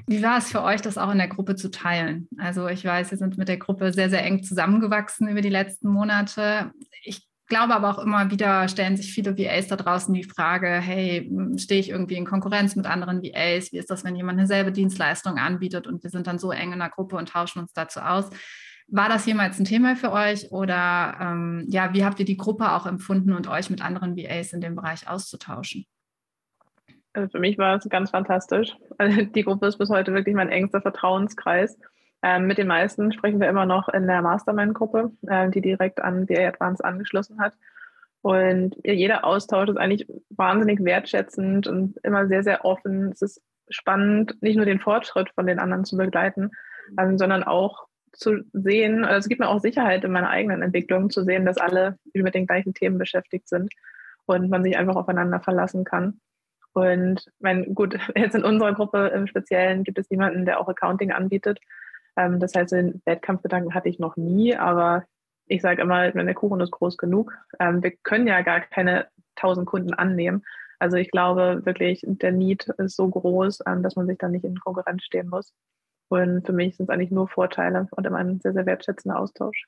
Wie 0.06 0.22
war 0.22 0.38
es 0.38 0.50
für 0.50 0.62
euch, 0.62 0.80
das 0.80 0.98
auch 0.98 1.10
in 1.10 1.18
der 1.18 1.28
Gruppe 1.28 1.56
zu 1.56 1.70
teilen? 1.70 2.28
Also 2.38 2.68
ich 2.68 2.84
weiß, 2.84 3.10
wir 3.10 3.18
sind 3.18 3.38
mit 3.38 3.48
der 3.48 3.58
Gruppe 3.58 3.92
sehr, 3.92 4.10
sehr 4.10 4.24
eng 4.24 4.42
zusammengewachsen 4.42 5.28
über 5.28 5.40
die 5.40 5.48
letzten 5.48 5.88
Monate. 5.88 6.72
Ich 7.02 7.28
glaube 7.46 7.74
aber 7.74 7.90
auch 7.90 7.98
immer 7.98 8.30
wieder 8.30 8.66
stellen 8.68 8.96
sich 8.96 9.12
viele 9.12 9.36
VAs 9.36 9.66
da 9.66 9.76
draußen 9.76 10.14
die 10.14 10.24
Frage, 10.24 10.68
hey, 10.68 11.30
stehe 11.58 11.80
ich 11.80 11.90
irgendwie 11.90 12.14
in 12.14 12.24
Konkurrenz 12.24 12.76
mit 12.76 12.86
anderen 12.86 13.22
VAs? 13.22 13.72
Wie 13.72 13.78
ist 13.78 13.90
das, 13.90 14.04
wenn 14.04 14.16
jemand 14.16 14.38
eine 14.38 14.46
selbe 14.46 14.72
Dienstleistung 14.72 15.36
anbietet 15.36 15.86
und 15.86 16.02
wir 16.02 16.10
sind 16.10 16.26
dann 16.26 16.38
so 16.38 16.50
eng 16.50 16.72
in 16.72 16.78
der 16.78 16.88
Gruppe 16.88 17.16
und 17.16 17.28
tauschen 17.28 17.60
uns 17.60 17.72
dazu 17.72 18.00
aus? 18.00 18.30
War 18.94 19.08
das 19.08 19.24
jemals 19.24 19.58
ein 19.58 19.64
Thema 19.64 19.96
für 19.96 20.12
euch 20.12 20.52
oder 20.52 21.16
ähm, 21.18 21.64
ja, 21.66 21.94
wie 21.94 22.04
habt 22.04 22.20
ihr 22.20 22.26
die 22.26 22.36
Gruppe 22.36 22.72
auch 22.72 22.84
empfunden 22.84 23.32
und 23.32 23.48
euch 23.48 23.70
mit 23.70 23.82
anderen 23.82 24.18
VAs 24.18 24.52
in 24.52 24.60
dem 24.60 24.76
Bereich 24.76 25.08
auszutauschen? 25.08 25.86
Also 27.14 27.30
für 27.30 27.38
mich 27.38 27.56
war 27.56 27.76
es 27.76 27.88
ganz 27.88 28.10
fantastisch. 28.10 28.76
Also 28.98 29.22
die 29.24 29.44
Gruppe 29.44 29.66
ist 29.66 29.78
bis 29.78 29.88
heute 29.88 30.12
wirklich 30.12 30.34
mein 30.34 30.50
engster 30.50 30.82
Vertrauenskreis. 30.82 31.78
Ähm, 32.22 32.46
mit 32.46 32.58
den 32.58 32.66
meisten 32.66 33.12
sprechen 33.12 33.40
wir 33.40 33.48
immer 33.48 33.64
noch 33.64 33.88
in 33.88 34.06
der 34.06 34.20
Mastermind-Gruppe, 34.20 35.10
äh, 35.26 35.48
die 35.48 35.62
direkt 35.62 36.02
an 36.02 36.28
VA 36.28 36.46
Advance 36.46 36.84
angeschlossen 36.84 37.40
hat. 37.40 37.54
Und 38.20 38.76
jeder 38.84 39.24
Austausch 39.24 39.70
ist 39.70 39.78
eigentlich 39.78 40.06
wahnsinnig 40.28 40.84
wertschätzend 40.84 41.66
und 41.66 41.96
immer 42.02 42.28
sehr, 42.28 42.42
sehr 42.42 42.66
offen. 42.66 43.10
Es 43.10 43.22
ist 43.22 43.42
spannend, 43.70 44.36
nicht 44.42 44.56
nur 44.56 44.66
den 44.66 44.80
Fortschritt 44.80 45.30
von 45.30 45.46
den 45.46 45.58
anderen 45.58 45.86
zu 45.86 45.96
begleiten, 45.96 46.50
ähm, 46.98 47.16
sondern 47.16 47.42
auch 47.42 47.86
zu 48.12 48.42
sehen, 48.52 49.04
also 49.04 49.18
es 49.18 49.28
gibt 49.28 49.40
mir 49.40 49.48
auch 49.48 49.60
Sicherheit 49.60 50.04
in 50.04 50.12
meiner 50.12 50.30
eigenen 50.30 50.62
Entwicklung, 50.62 51.10
zu 51.10 51.24
sehen, 51.24 51.44
dass 51.44 51.58
alle 51.58 51.98
mit 52.12 52.34
den 52.34 52.46
gleichen 52.46 52.74
Themen 52.74 52.98
beschäftigt 52.98 53.48
sind 53.48 53.72
und 54.26 54.50
man 54.50 54.62
sich 54.62 54.76
einfach 54.76 54.96
aufeinander 54.96 55.40
verlassen 55.40 55.84
kann. 55.84 56.20
Und 56.74 57.30
mein, 57.38 57.74
gut, 57.74 57.98
jetzt 58.16 58.34
in 58.34 58.44
unserer 58.44 58.74
Gruppe 58.74 59.08
im 59.08 59.26
Speziellen 59.26 59.84
gibt 59.84 59.98
es 59.98 60.10
niemanden, 60.10 60.44
der 60.44 60.60
auch 60.60 60.68
Accounting 60.68 61.12
anbietet. 61.12 61.60
Ähm, 62.16 62.40
das 62.40 62.54
heißt, 62.54 62.72
den 62.72 63.02
Wettkampfgedanken 63.04 63.74
hatte 63.74 63.88
ich 63.88 63.98
noch 63.98 64.16
nie, 64.16 64.56
aber 64.56 65.04
ich 65.46 65.62
sage 65.62 65.82
immer, 65.82 66.14
wenn 66.14 66.26
der 66.26 66.34
Kuchen 66.34 66.60
ist 66.60 66.70
groß 66.70 66.96
genug, 66.96 67.32
ähm, 67.58 67.82
wir 67.82 67.92
können 68.02 68.26
ja 68.26 68.42
gar 68.42 68.60
keine 68.60 69.08
tausend 69.36 69.66
Kunden 69.66 69.94
annehmen. 69.94 70.44
Also 70.78 70.96
ich 70.96 71.10
glaube 71.10 71.64
wirklich, 71.64 72.02
der 72.04 72.32
Need 72.32 72.68
ist 72.78 72.96
so 72.96 73.08
groß, 73.08 73.60
ähm, 73.66 73.82
dass 73.82 73.96
man 73.96 74.06
sich 74.06 74.18
da 74.18 74.28
nicht 74.28 74.44
in 74.44 74.58
Konkurrenz 74.58 75.04
stehen 75.04 75.28
muss. 75.28 75.52
Und 76.12 76.44
für 76.44 76.52
mich 76.52 76.76
sind 76.76 76.90
es 76.90 76.90
eigentlich 76.90 77.10
nur 77.10 77.26
Vorteile 77.26 77.88
und 77.90 78.06
immer 78.06 78.18
ein 78.18 78.38
sehr, 78.40 78.52
sehr 78.52 78.66
wertschätzender 78.66 79.18
Austausch. 79.18 79.64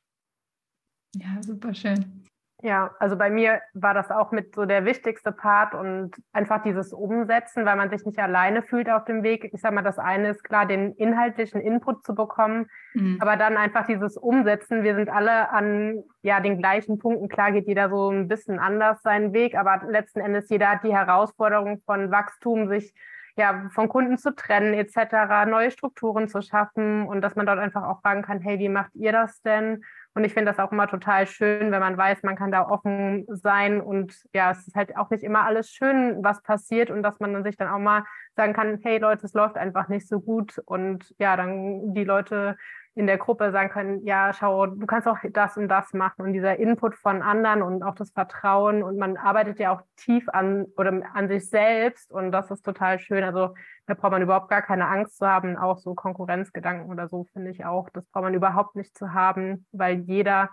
Ja, 1.15 1.43
super 1.43 1.73
schön. 1.73 2.27
Ja, 2.63 2.95
also 2.99 3.17
bei 3.17 3.31
mir 3.31 3.63
war 3.73 3.95
das 3.95 4.11
auch 4.11 4.31
mit 4.31 4.55
so 4.55 4.67
der 4.67 4.85
wichtigste 4.85 5.33
Part 5.33 5.75
und 5.75 6.13
einfach 6.35 6.63
dieses 6.63 6.93
Umsetzen, 6.93 7.65
weil 7.65 7.77
man 7.77 7.89
sich 7.89 8.05
nicht 8.05 8.19
alleine 8.19 8.63
fühlt 8.63 8.91
auf 8.91 9.07
dem 9.07 9.23
Weg. 9.23 9.51
Ich 9.55 9.61
sage 9.63 9.75
mal, 9.75 9.83
das 9.83 9.99
eine 9.99 10.29
ist 10.29 10.45
klar, 10.45 10.67
den 10.67 10.93
inhaltlichen 10.93 11.63
Input 11.63 12.05
zu 12.05 12.15
bekommen, 12.15 12.67
mhm. 12.93 13.17
aber 13.21 13.37
dann 13.37 13.57
einfach 13.57 13.87
dieses 13.87 14.19
Umsetzen. 14.19 14.83
Wir 14.83 14.97
sind 14.97 15.09
alle 15.09 15.51
an 15.51 16.05
ja 16.23 16.41
den 16.41 16.59
gleichen 16.59 16.99
Punkten. 16.99 17.29
Klar 17.29 17.53
geht 17.53 17.67
jeder 17.67 17.89
so 17.89 18.11
ein 18.11 18.29
bisschen 18.29 18.59
anders 18.59 19.01
seinen 19.01 19.33
Weg, 19.33 19.57
aber 19.57 19.83
letzten 19.89 20.21
Endes 20.21 20.51
jeder 20.51 20.73
hat 20.73 20.85
die 20.85 20.95
Herausforderung 20.95 21.81
von 21.87 22.11
Wachstum, 22.11 22.69
sich 22.69 22.95
ja, 23.37 23.69
von 23.71 23.89
Kunden 23.89 24.17
zu 24.17 24.35
trennen 24.35 24.75
etc., 24.75 25.47
neue 25.49 25.71
Strukturen 25.71 26.29
zu 26.29 26.41
schaffen 26.41 27.07
und 27.07 27.21
dass 27.21 27.35
man 27.35 27.47
dort 27.47 27.59
einfach 27.59 27.83
auch 27.83 28.01
fragen 28.01 28.23
kann, 28.23 28.41
hey, 28.41 28.59
wie 28.59 28.69
macht 28.69 28.95
ihr 28.95 29.13
das 29.13 29.43
denn? 29.43 29.85
Und 30.15 30.23
ich 30.23 30.33
finde 30.33 30.53
das 30.53 30.61
auch 30.61 30.71
immer 30.71 30.87
total 30.87 31.27
schön, 31.27 31.73
wenn 31.73 31.81
man 31.81 31.97
weiß, 31.97 32.23
man 32.23 32.37
kann 32.37 32.53
da 32.53 32.69
offen 32.69 33.27
sein 33.29 33.81
und 33.81 34.15
ja, 34.33 34.53
es 34.53 34.69
ist 34.69 34.77
halt 34.77 34.97
auch 34.97 35.11
nicht 35.11 35.25
immer 35.25 35.45
alles 35.45 35.71
schön, 35.71 36.23
was 36.23 36.41
passiert 36.43 36.91
und 36.91 37.03
dass 37.03 37.19
man 37.19 37.33
dann 37.33 37.43
sich 37.43 37.57
dann 37.57 37.69
auch 37.69 37.81
mal 37.81 38.05
sagen 38.37 38.53
kann, 38.53 38.79
hey 38.83 38.99
Leute, 38.99 39.27
es 39.27 39.35
läuft 39.35 39.57
einfach 39.57 39.89
nicht 39.89 40.07
so 40.07 40.21
gut 40.21 40.61
und 40.67 41.13
ja, 41.19 41.37
dann 41.37 41.95
die 41.95 42.05
Leute 42.05 42.57
in 42.97 43.07
der 43.07 43.19
Gruppe 43.19 43.51
sagen 43.51 43.71
können, 43.71 44.05
ja, 44.05 44.33
schau, 44.33 44.67
du 44.67 44.87
kannst 44.87 45.09
auch 45.09 45.19
das 45.33 45.57
und 45.57 45.69
das 45.69 45.93
machen 45.93 46.23
und 46.23 46.33
dieser 46.33 46.59
Input 46.59 46.95
von 46.95 47.23
anderen 47.23 47.63
und 47.63 47.83
auch 47.83 47.97
das 47.97 48.11
Vertrauen 48.13 48.83
und 48.85 48.99
man 48.99 49.17
arbeitet 49.17 49.59
ja 49.59 49.75
auch 49.75 49.83
tief 49.97 50.29
an 50.29 50.67
oder 50.77 51.03
an 51.13 51.29
sich 51.29 51.49
selbst 51.51 52.13
und 52.13 52.31
das 52.31 52.51
ist 52.53 52.63
total 52.63 53.01
schön. 53.01 53.25
Also 53.25 53.55
da 53.87 53.95
braucht 53.95 54.13
man 54.13 54.23
überhaupt 54.23 54.49
gar 54.49 54.63
keine 54.63 54.87
Angst 54.87 55.19
zu 55.19 55.27
haben, 55.27 55.57
auch 55.57 55.79
so 55.79 55.95
Konkurrenzgedanken 55.95 56.89
oder 56.91 57.09
so 57.09 57.25
finde 57.33 57.51
ich 57.51 57.65
auch. 57.65 57.91
Das 57.91 58.07
braucht 58.07 58.25
man 58.25 58.35
überhaupt 58.35 58.77
nicht 58.77 58.97
zu 58.97 59.13
haben, 59.13 59.67
weil 59.73 59.99
jeder 60.01 60.51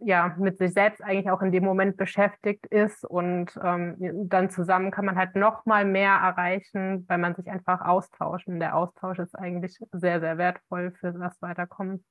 ja 0.00 0.34
mit 0.38 0.58
sich 0.58 0.72
selbst 0.72 1.02
eigentlich 1.02 1.30
auch 1.30 1.42
in 1.42 1.52
dem 1.52 1.64
Moment 1.64 1.96
beschäftigt 1.96 2.66
ist 2.66 3.04
und 3.04 3.50
ähm, 3.62 3.96
dann 4.28 4.50
zusammen 4.50 4.90
kann 4.90 5.04
man 5.04 5.16
halt 5.16 5.34
noch 5.36 5.66
mal 5.66 5.84
mehr 5.84 6.12
erreichen, 6.12 7.04
weil 7.08 7.18
man 7.18 7.34
sich 7.34 7.48
einfach 7.48 7.80
austauscht. 7.80 8.46
Und 8.46 8.60
der 8.60 8.76
Austausch 8.76 9.18
ist 9.18 9.34
eigentlich 9.34 9.78
sehr, 9.92 10.20
sehr 10.20 10.38
wertvoll 10.38 10.92
für 10.98 11.12
das 11.12 11.40
Weiterkommen. 11.42 12.04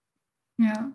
Ja. 0.58 0.92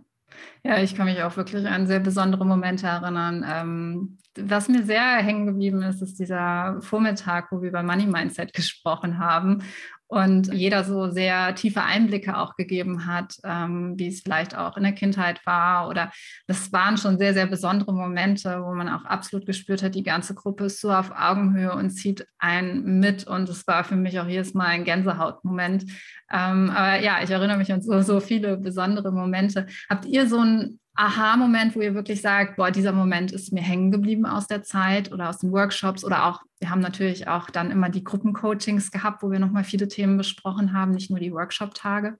Ja, 0.62 0.78
ich 0.78 0.96
kann 0.96 1.04
mich 1.04 1.22
auch 1.22 1.36
wirklich 1.36 1.66
an 1.66 1.86
sehr 1.86 2.00
besondere 2.00 2.46
Momente 2.46 2.86
erinnern. 2.86 3.44
Ähm, 3.46 4.18
was 4.36 4.68
mir 4.68 4.82
sehr 4.82 5.16
hängen 5.18 5.46
geblieben 5.46 5.82
ist, 5.82 6.00
ist 6.00 6.18
dieser 6.18 6.80
Vormittag, 6.80 7.52
wo 7.52 7.60
wir 7.60 7.68
über 7.68 7.82
Money 7.82 8.06
Mindset 8.06 8.52
gesprochen 8.52 9.18
haben 9.18 9.62
und 10.06 10.52
jeder 10.52 10.84
so 10.84 11.10
sehr 11.10 11.54
tiefe 11.54 11.82
Einblicke 11.82 12.36
auch 12.36 12.56
gegeben 12.56 13.06
hat, 13.06 13.36
ähm, 13.42 13.94
wie 13.96 14.08
es 14.08 14.20
vielleicht 14.20 14.56
auch 14.56 14.76
in 14.76 14.82
der 14.82 14.92
Kindheit 14.92 15.44
war. 15.46 15.88
Oder 15.88 16.12
das 16.46 16.72
waren 16.72 16.96
schon 16.96 17.18
sehr, 17.18 17.34
sehr 17.34 17.46
besondere 17.46 17.92
Momente, 17.92 18.62
wo 18.62 18.74
man 18.74 18.88
auch 18.88 19.04
absolut 19.04 19.46
gespürt 19.46 19.82
hat, 19.82 19.94
die 19.94 20.02
ganze 20.02 20.34
Gruppe 20.34 20.66
ist 20.66 20.80
so 20.80 20.92
auf 20.92 21.10
Augenhöhe 21.10 21.74
und 21.74 21.90
zieht 21.90 22.26
einen 22.38 23.00
mit. 23.00 23.26
Und 23.26 23.48
es 23.48 23.66
war 23.66 23.84
für 23.84 23.96
mich 23.96 24.20
auch 24.20 24.28
jedes 24.28 24.54
Mal 24.54 24.66
ein 24.66 24.84
Gänsehautmoment. 24.84 25.84
Ähm, 26.30 26.70
aber 26.70 27.00
ja, 27.00 27.22
ich 27.22 27.30
erinnere 27.30 27.58
mich 27.58 27.72
an 27.72 27.82
so, 27.82 28.00
so 28.02 28.20
viele 28.20 28.56
besondere 28.56 29.10
Momente. 29.10 29.66
Habt 29.88 30.04
ihr 30.04 30.28
so 30.28 30.38
ein 30.38 30.78
Aha-Moment, 30.96 31.74
wo 31.74 31.80
ihr 31.80 31.94
wirklich 31.94 32.22
sagt, 32.22 32.56
boah, 32.56 32.70
dieser 32.70 32.92
Moment 32.92 33.32
ist 33.32 33.52
mir 33.52 33.62
hängen 33.62 33.90
geblieben 33.90 34.26
aus 34.26 34.46
der 34.46 34.62
Zeit 34.62 35.12
oder 35.12 35.28
aus 35.28 35.38
den 35.38 35.50
Workshops 35.50 36.04
oder 36.04 36.26
auch, 36.26 36.42
wir 36.60 36.70
haben 36.70 36.80
natürlich 36.80 37.26
auch 37.26 37.50
dann 37.50 37.72
immer 37.72 37.88
die 37.88 38.04
Gruppencoachings 38.04 38.92
gehabt, 38.92 39.22
wo 39.22 39.30
wir 39.30 39.40
nochmal 39.40 39.64
viele 39.64 39.88
Themen 39.88 40.16
besprochen 40.16 40.72
haben, 40.72 40.92
nicht 40.92 41.10
nur 41.10 41.18
die 41.18 41.32
Workshop-Tage? 41.32 42.16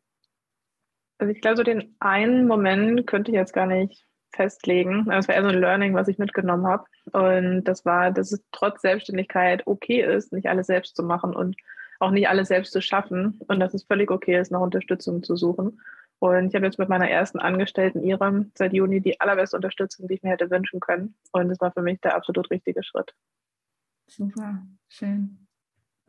Also 1.18 1.32
ich 1.32 1.40
glaube, 1.40 1.56
so 1.56 1.62
den 1.62 1.94
einen 2.00 2.48
Moment 2.48 3.06
könnte 3.06 3.30
ich 3.30 3.36
jetzt 3.36 3.52
gar 3.52 3.66
nicht 3.66 4.04
festlegen. 4.34 5.04
Das 5.06 5.28
war 5.28 5.36
eher 5.36 5.44
so 5.44 5.50
ein 5.50 5.60
Learning, 5.60 5.94
was 5.94 6.08
ich 6.08 6.18
mitgenommen 6.18 6.66
habe. 6.66 6.84
Und 7.12 7.64
das 7.64 7.84
war, 7.84 8.10
dass 8.10 8.32
es 8.32 8.42
trotz 8.50 8.82
Selbstständigkeit 8.82 9.62
okay 9.66 10.02
ist, 10.02 10.32
nicht 10.32 10.48
alles 10.48 10.66
selbst 10.66 10.96
zu 10.96 11.04
machen 11.04 11.34
und 11.34 11.56
auch 12.00 12.10
nicht 12.10 12.28
alles 12.28 12.48
selbst 12.48 12.72
zu 12.72 12.82
schaffen 12.82 13.40
und 13.46 13.60
dass 13.60 13.72
es 13.72 13.84
völlig 13.84 14.10
okay 14.10 14.40
ist, 14.40 14.50
nach 14.50 14.60
Unterstützung 14.60 15.22
zu 15.22 15.36
suchen. 15.36 15.80
Und 16.24 16.48
ich 16.48 16.54
habe 16.54 16.64
jetzt 16.64 16.78
mit 16.78 16.88
meiner 16.88 17.10
ersten 17.10 17.38
Angestellten 17.38 18.02
Iram 18.02 18.50
seit 18.54 18.72
Juni 18.72 19.02
die 19.02 19.20
allerbeste 19.20 19.56
Unterstützung, 19.56 20.08
die 20.08 20.14
ich 20.14 20.22
mir 20.22 20.30
hätte 20.30 20.50
wünschen 20.50 20.80
können. 20.80 21.14
Und 21.32 21.50
das 21.50 21.60
war 21.60 21.70
für 21.70 21.82
mich 21.82 22.00
der 22.00 22.16
absolut 22.16 22.50
richtige 22.50 22.82
Schritt. 22.82 23.14
Super, 24.06 24.62
schön. 24.88 25.46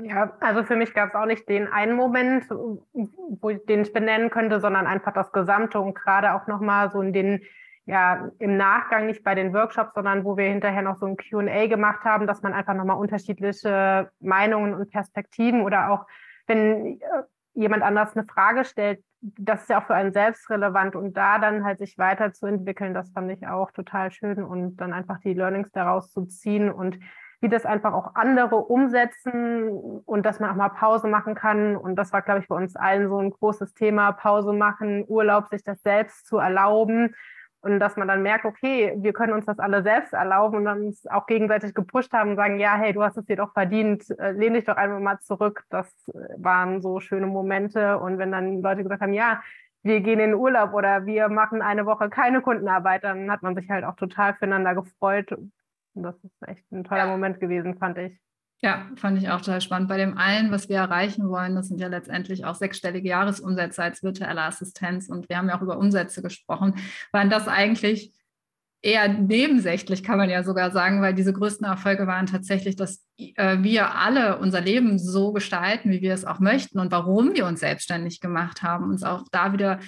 Ja, 0.02 0.38
also 0.40 0.64
für 0.64 0.78
mich 0.78 0.94
gab 0.94 1.10
es 1.10 1.16
auch 1.16 1.26
nicht 1.26 1.50
den 1.50 1.68
einen 1.68 1.98
Moment, 1.98 2.50
wo 2.50 3.50
ich 3.50 3.66
den 3.66 3.82
ich 3.82 3.92
benennen 3.92 4.30
könnte, 4.30 4.62
sondern 4.62 4.88
einfach 4.88 5.12
das 5.12 5.34
Gesamte 5.34 5.82
und 5.82 5.96
gerade 5.96 6.34
auch 6.34 6.48
nochmal 6.48 6.92
so 6.92 7.02
in 7.02 7.12
den, 7.12 7.42
ja, 7.86 8.32
im 8.40 8.56
Nachgang 8.56 9.08
nicht 9.08 9.22
bei 9.22 9.36
den 9.36 9.54
Workshops, 9.54 9.96
sondern 9.96 10.24
wo 10.24 10.38
wir 10.38 10.46
hinterher 10.46 10.82
noch 10.82 10.96
so 10.96 11.08
ein 11.08 11.18
QA 11.18 11.68
gemacht 11.68 12.06
haben, 12.06 12.26
dass 12.26 12.42
man 12.42 12.54
einfach 12.54 12.74
nochmal 12.74 13.00
unterschiedliche 13.00 14.10
Meinungen 14.22 14.76
und 14.76 14.92
Perspektiven 14.92 15.62
oder 15.62 15.90
auch 15.92 16.06
wenn 16.48 17.02
äh, 17.02 17.24
jemand 17.56 17.84
anders 17.84 18.16
eine 18.16 18.26
Frage 18.26 18.66
stellt, 18.66 19.04
das 19.22 19.64
ist 19.64 19.70
ja 19.70 19.82
auch 19.82 19.88
für 19.88 19.96
einen 19.96 20.14
selbst 20.14 20.50
relevant 20.50 20.96
und 20.96 21.18
da 21.18 21.40
dann 21.40 21.64
halt 21.64 21.80
sich 21.80 21.98
weiterzuentwickeln, 21.98 22.94
das 22.94 23.12
fand 23.12 23.32
ich 23.32 23.48
auch 23.48 23.72
total 23.72 24.12
schön 24.12 24.44
und 24.44 24.78
dann 24.78 24.94
einfach 24.94 25.20
die 25.20 25.34
Learnings 25.34 25.72
daraus 25.72 26.12
zu 26.12 26.26
ziehen 26.26 26.72
und 26.72 27.00
wie 27.42 27.50
das 27.50 27.66
einfach 27.66 27.94
auch 27.94 28.16
andere 28.16 28.56
umsetzen 28.56 29.70
und 30.06 30.26
dass 30.26 30.40
man 30.40 30.52
auch 30.52 30.56
mal 30.56 30.70
Pause 30.70 31.08
machen 31.08 31.36
kann. 31.36 31.76
Und 31.76 31.96
das 31.96 32.14
war, 32.14 32.22
glaube 32.22 32.40
ich, 32.40 32.48
bei 32.48 32.56
uns 32.56 32.76
allen 32.76 33.10
so 33.10 33.20
ein 33.20 33.32
großes 33.32 33.74
Thema, 33.74 34.14
Pause 34.14 34.54
machen, 34.54 35.04
Urlaub, 35.08 35.48
sich 35.50 35.64
das 35.64 35.82
selbst 35.82 36.26
zu 36.28 36.38
erlauben. 36.38 37.14
Und 37.66 37.80
dass 37.80 37.98
man 37.98 38.08
dann 38.08 38.22
merkt, 38.22 38.46
okay, 38.46 38.94
wir 38.96 39.12
können 39.12 39.34
uns 39.34 39.48
das 39.48 39.58
alle 39.58 39.82
selbst 39.82 40.14
erlauben 40.14 40.58
und 40.58 40.66
dann 40.66 40.86
uns 40.86 41.08
auch 41.08 41.26
gegenseitig 41.26 41.74
gepusht 41.74 42.14
haben 42.14 42.30
und 42.30 42.36
sagen, 42.36 42.60
ja, 42.60 42.76
hey, 42.76 42.94
du 42.94 43.02
hast 43.02 43.18
es 43.18 43.26
dir 43.26 43.38
doch 43.38 43.54
verdient, 43.54 44.08
äh, 44.20 44.34
lehn 44.34 44.54
dich 44.54 44.66
doch 44.66 44.76
einfach 44.76 45.00
mal 45.00 45.20
zurück. 45.22 45.64
Das 45.72 45.88
äh, 46.10 46.36
waren 46.38 46.84
so 46.84 47.00
schöne 47.00 47.26
Momente. 47.26 47.98
Und 47.98 48.20
wenn 48.20 48.32
dann 48.32 48.62
Leute 48.62 48.84
gesagt 48.84 49.02
haben, 49.02 49.14
ja, 49.14 49.42
wir 49.82 50.02
gehen 50.02 50.20
in 50.20 50.30
den 50.30 50.36
Urlaub 50.36 50.76
oder 50.76 51.08
wir 51.08 51.28
machen 51.28 51.64
eine 51.64 51.88
Woche 51.88 52.08
keine 52.12 52.44
Kundenarbeit, 52.44 53.04
dann 53.04 53.32
hat 53.32 53.42
man 53.42 53.56
sich 53.56 53.68
halt 53.68 53.84
auch 53.84 53.96
total 53.96 54.36
füreinander 54.36 54.76
gefreut. 54.76 55.32
Und 55.32 55.52
das 55.96 56.16
ist 56.24 56.48
echt 56.48 56.72
ein 56.72 56.84
toller 56.84 57.08
Moment 57.08 57.40
gewesen, 57.40 57.80
fand 57.80 57.98
ich. 57.98 58.16
Ja, 58.62 58.90
fand 58.96 59.18
ich 59.18 59.30
auch 59.30 59.40
total 59.40 59.62
spannend. 59.62 59.90
Bei 59.90 59.98
dem 59.98 60.18
allen, 60.18 60.52
was 60.52 60.70
wir 60.70 60.78
erreichen 60.78 61.30
wollen, 61.30 61.56
das 61.56 61.68
sind 61.68 61.80
ja 61.80 61.88
letztendlich 61.88 62.46
auch 62.46 62.56
sechsstellige 62.56 63.10
Jahresumsätze 63.10 63.84
als 63.84 64.02
virtuelle 64.02 64.42
Assistenz. 64.42 65.10
Und 65.10 65.30
wir 65.30 65.38
haben 65.38 65.50
ja 65.50 65.58
auch 65.58 65.62
über 65.62 65.78
Umsätze 65.78 66.22
gesprochen, 66.22 66.76
waren 67.12 67.30
das 67.30 67.48
eigentlich 67.48 68.12
eher 68.82 69.08
nebensächlich, 69.08 70.04
kann 70.04 70.20
man 70.20 70.30
ja 70.30 70.44
sogar 70.44 70.72
sagen, 70.72 71.02
weil 71.02 71.16
diese 71.16 71.34
größten 71.34 71.66
Erfolge 71.66 72.06
waren 72.06 72.28
tatsächlich, 72.28 72.76
dass 72.76 73.04
äh, 73.18 73.58
wir 73.62 73.96
alle 73.96 74.38
unser 74.38 74.62
Leben 74.62 75.00
so 75.00 75.34
gestalten, 75.34 75.90
wie 75.90 76.02
wir 76.02 76.14
es 76.14 76.24
auch 76.24 76.40
möchten 76.40 76.80
und 76.80 76.92
warum 76.92 77.34
wir 77.34 77.48
uns 77.48 77.62
selbstständig 77.62 78.22
gemacht 78.22 78.62
haben, 78.62 78.86
uns 78.92 79.04
auch 79.04 79.24
da 79.32 79.54
wieder 79.54 79.80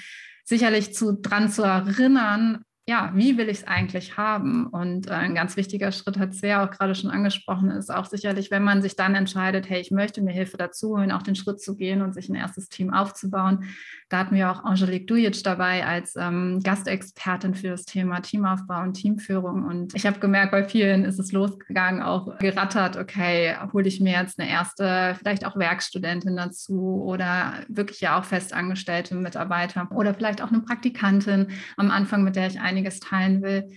sicherlich 0.44 0.96
zu, 0.96 1.14
dran 1.14 1.50
zu 1.50 1.62
erinnern, 1.62 2.64
ja, 2.90 3.12
wie 3.14 3.38
will 3.38 3.50
ich 3.50 3.58
es 3.58 3.68
eigentlich 3.68 4.16
haben? 4.16 4.68
Und 4.68 5.08
äh, 5.08 5.12
ein 5.12 5.36
ganz 5.36 5.58
wichtiger 5.58 5.92
Schritt 5.92 6.18
hat 6.18 6.34
Svea 6.34 6.64
auch 6.64 6.72
gerade 6.72 6.96
schon 6.96 7.10
angesprochen, 7.10 7.70
ist 7.70 7.94
auch 7.94 8.06
sicherlich, 8.06 8.50
wenn 8.50 8.64
man 8.64 8.82
sich 8.82 8.96
dann 8.96 9.14
entscheidet, 9.14 9.70
hey, 9.70 9.82
ich 9.82 9.92
möchte 9.92 10.22
mir 10.22 10.32
Hilfe 10.32 10.56
dazu 10.56 10.96
holen, 10.96 11.12
auch 11.12 11.22
den 11.22 11.36
Schritt 11.36 11.60
zu 11.60 11.76
gehen 11.76 12.02
und 12.02 12.14
sich 12.14 12.30
ein 12.30 12.36
erstes 12.36 12.70
Team 12.70 12.94
aufzubauen. 12.94 13.66
Da 14.08 14.20
hatten 14.20 14.36
wir 14.36 14.50
auch 14.50 14.64
Angelique 14.64 15.06
Dujic 15.06 15.44
dabei 15.44 15.86
als 15.86 16.16
ähm, 16.16 16.62
Gastexpertin 16.64 17.56
für 17.56 17.68
das 17.68 17.84
Thema 17.84 18.22
Teamaufbau 18.22 18.82
und 18.84 18.94
Teamführung. 18.94 19.66
Und 19.66 19.94
ich 19.94 20.06
habe 20.06 20.20
gemerkt, 20.20 20.52
bei 20.52 20.64
vielen 20.64 21.04
ist 21.04 21.20
es 21.20 21.34
losgegangen, 21.34 22.02
auch 22.02 22.38
gerattert, 22.38 22.96
okay, 22.96 23.54
hole 23.74 23.86
ich 23.90 24.00
mir 24.00 24.14
jetzt 24.14 24.40
eine 24.40 24.50
erste, 24.50 25.14
vielleicht 25.20 25.46
auch 25.46 25.58
Werkstudentin 25.58 26.38
dazu 26.38 27.04
oder 27.06 27.56
wirklich 27.68 28.00
ja 28.00 28.18
auch 28.18 28.24
festangestellte 28.24 29.14
Mitarbeiter 29.14 29.90
oder 29.92 30.14
vielleicht 30.14 30.42
auch 30.42 30.54
eine 30.54 30.62
Praktikantin 30.62 31.48
am 31.76 31.92
Anfang, 31.92 32.24
mit 32.24 32.38
der 32.38 32.48
ich 32.48 32.62
ein 32.62 32.77
einiges 32.78 33.00
teilen 33.00 33.42
will. 33.42 33.70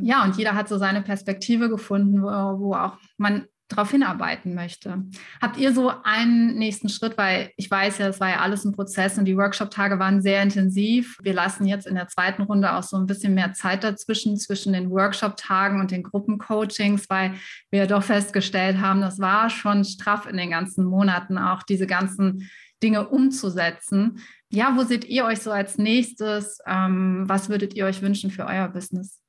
Ja, 0.00 0.24
und 0.24 0.36
jeder 0.36 0.54
hat 0.54 0.68
so 0.68 0.78
seine 0.78 1.02
Perspektive 1.02 1.68
gefunden, 1.68 2.22
wo, 2.22 2.26
wo 2.26 2.74
auch 2.74 2.98
man 3.16 3.46
darauf 3.68 3.90
hinarbeiten 3.90 4.54
möchte. 4.54 5.04
Habt 5.42 5.58
ihr 5.58 5.74
so 5.74 5.92
einen 6.02 6.56
nächsten 6.56 6.88
Schritt, 6.88 7.18
weil 7.18 7.50
ich 7.56 7.70
weiß 7.70 7.98
ja, 7.98 8.08
es 8.08 8.18
war 8.18 8.30
ja 8.30 8.40
alles 8.40 8.64
ein 8.64 8.72
Prozess 8.72 9.18
und 9.18 9.26
die 9.26 9.36
Workshop-Tage 9.36 9.98
waren 9.98 10.22
sehr 10.22 10.42
intensiv. 10.42 11.18
Wir 11.22 11.34
lassen 11.34 11.66
jetzt 11.66 11.86
in 11.86 11.94
der 11.94 12.08
zweiten 12.08 12.42
Runde 12.42 12.72
auch 12.72 12.82
so 12.82 12.96
ein 12.96 13.04
bisschen 13.04 13.34
mehr 13.34 13.52
Zeit 13.52 13.84
dazwischen, 13.84 14.38
zwischen 14.38 14.72
den 14.72 14.90
Workshop-Tagen 14.90 15.80
und 15.80 15.90
den 15.90 16.02
Gruppencoachings, 16.02 17.10
weil 17.10 17.34
wir 17.70 17.86
doch 17.86 18.02
festgestellt 18.02 18.80
haben, 18.80 19.02
das 19.02 19.18
war 19.18 19.50
schon 19.50 19.84
straff 19.84 20.26
in 20.26 20.38
den 20.38 20.50
ganzen 20.50 20.86
Monaten, 20.86 21.36
auch 21.36 21.62
diese 21.62 21.86
ganzen 21.86 22.48
Dinge 22.82 23.08
umzusetzen. 23.08 24.20
Ja, 24.50 24.74
wo 24.76 24.82
seht 24.82 25.04
ihr 25.04 25.24
euch 25.24 25.40
so 25.40 25.50
als 25.50 25.76
nächstes? 25.76 26.58
Ähm, 26.66 27.24
was 27.26 27.48
würdet 27.50 27.74
ihr 27.74 27.84
euch 27.84 28.00
wünschen 28.00 28.30
für 28.30 28.46
euer 28.46 28.68
Business? 28.68 29.20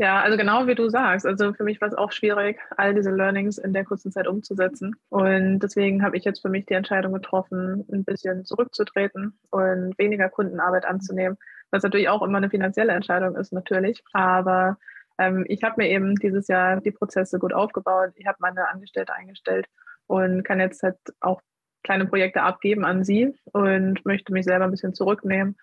Ja, 0.00 0.22
also 0.22 0.38
genau 0.38 0.66
wie 0.66 0.74
du 0.74 0.88
sagst. 0.88 1.26
Also 1.26 1.52
für 1.52 1.64
mich 1.64 1.78
war 1.82 1.88
es 1.88 1.94
auch 1.94 2.10
schwierig, 2.10 2.58
all 2.78 2.94
diese 2.94 3.10
Learnings 3.10 3.58
in 3.58 3.74
der 3.74 3.84
kurzen 3.84 4.10
Zeit 4.10 4.26
umzusetzen. 4.26 4.96
Und 5.10 5.58
deswegen 5.58 6.02
habe 6.02 6.16
ich 6.16 6.24
jetzt 6.24 6.40
für 6.40 6.48
mich 6.48 6.64
die 6.64 6.72
Entscheidung 6.72 7.12
getroffen, 7.12 7.84
ein 7.92 8.04
bisschen 8.04 8.46
zurückzutreten 8.46 9.38
und 9.50 9.98
weniger 9.98 10.30
Kundenarbeit 10.30 10.86
anzunehmen, 10.86 11.36
was 11.70 11.82
natürlich 11.82 12.08
auch 12.08 12.22
immer 12.22 12.38
eine 12.38 12.48
finanzielle 12.48 12.94
Entscheidung 12.94 13.36
ist, 13.36 13.52
natürlich. 13.52 14.02
Aber 14.14 14.78
ähm, 15.18 15.44
ich 15.48 15.62
habe 15.64 15.74
mir 15.76 15.90
eben 15.90 16.14
dieses 16.14 16.48
Jahr 16.48 16.80
die 16.80 16.92
Prozesse 16.92 17.38
gut 17.38 17.52
aufgebaut. 17.52 18.12
Ich 18.14 18.26
habe 18.26 18.38
meine 18.40 18.68
Angestellte 18.68 19.12
eingestellt 19.12 19.66
und 20.06 20.44
kann 20.44 20.60
jetzt 20.60 20.82
halt 20.82 20.96
auch 21.20 21.42
kleine 21.82 22.06
Projekte 22.06 22.42
abgeben 22.42 22.84
an 22.84 23.04
sie 23.04 23.34
und 23.52 24.04
möchte 24.04 24.32
mich 24.32 24.44
selber 24.44 24.64
ein 24.64 24.70
bisschen 24.70 24.94
zurücknehmen 24.94 25.56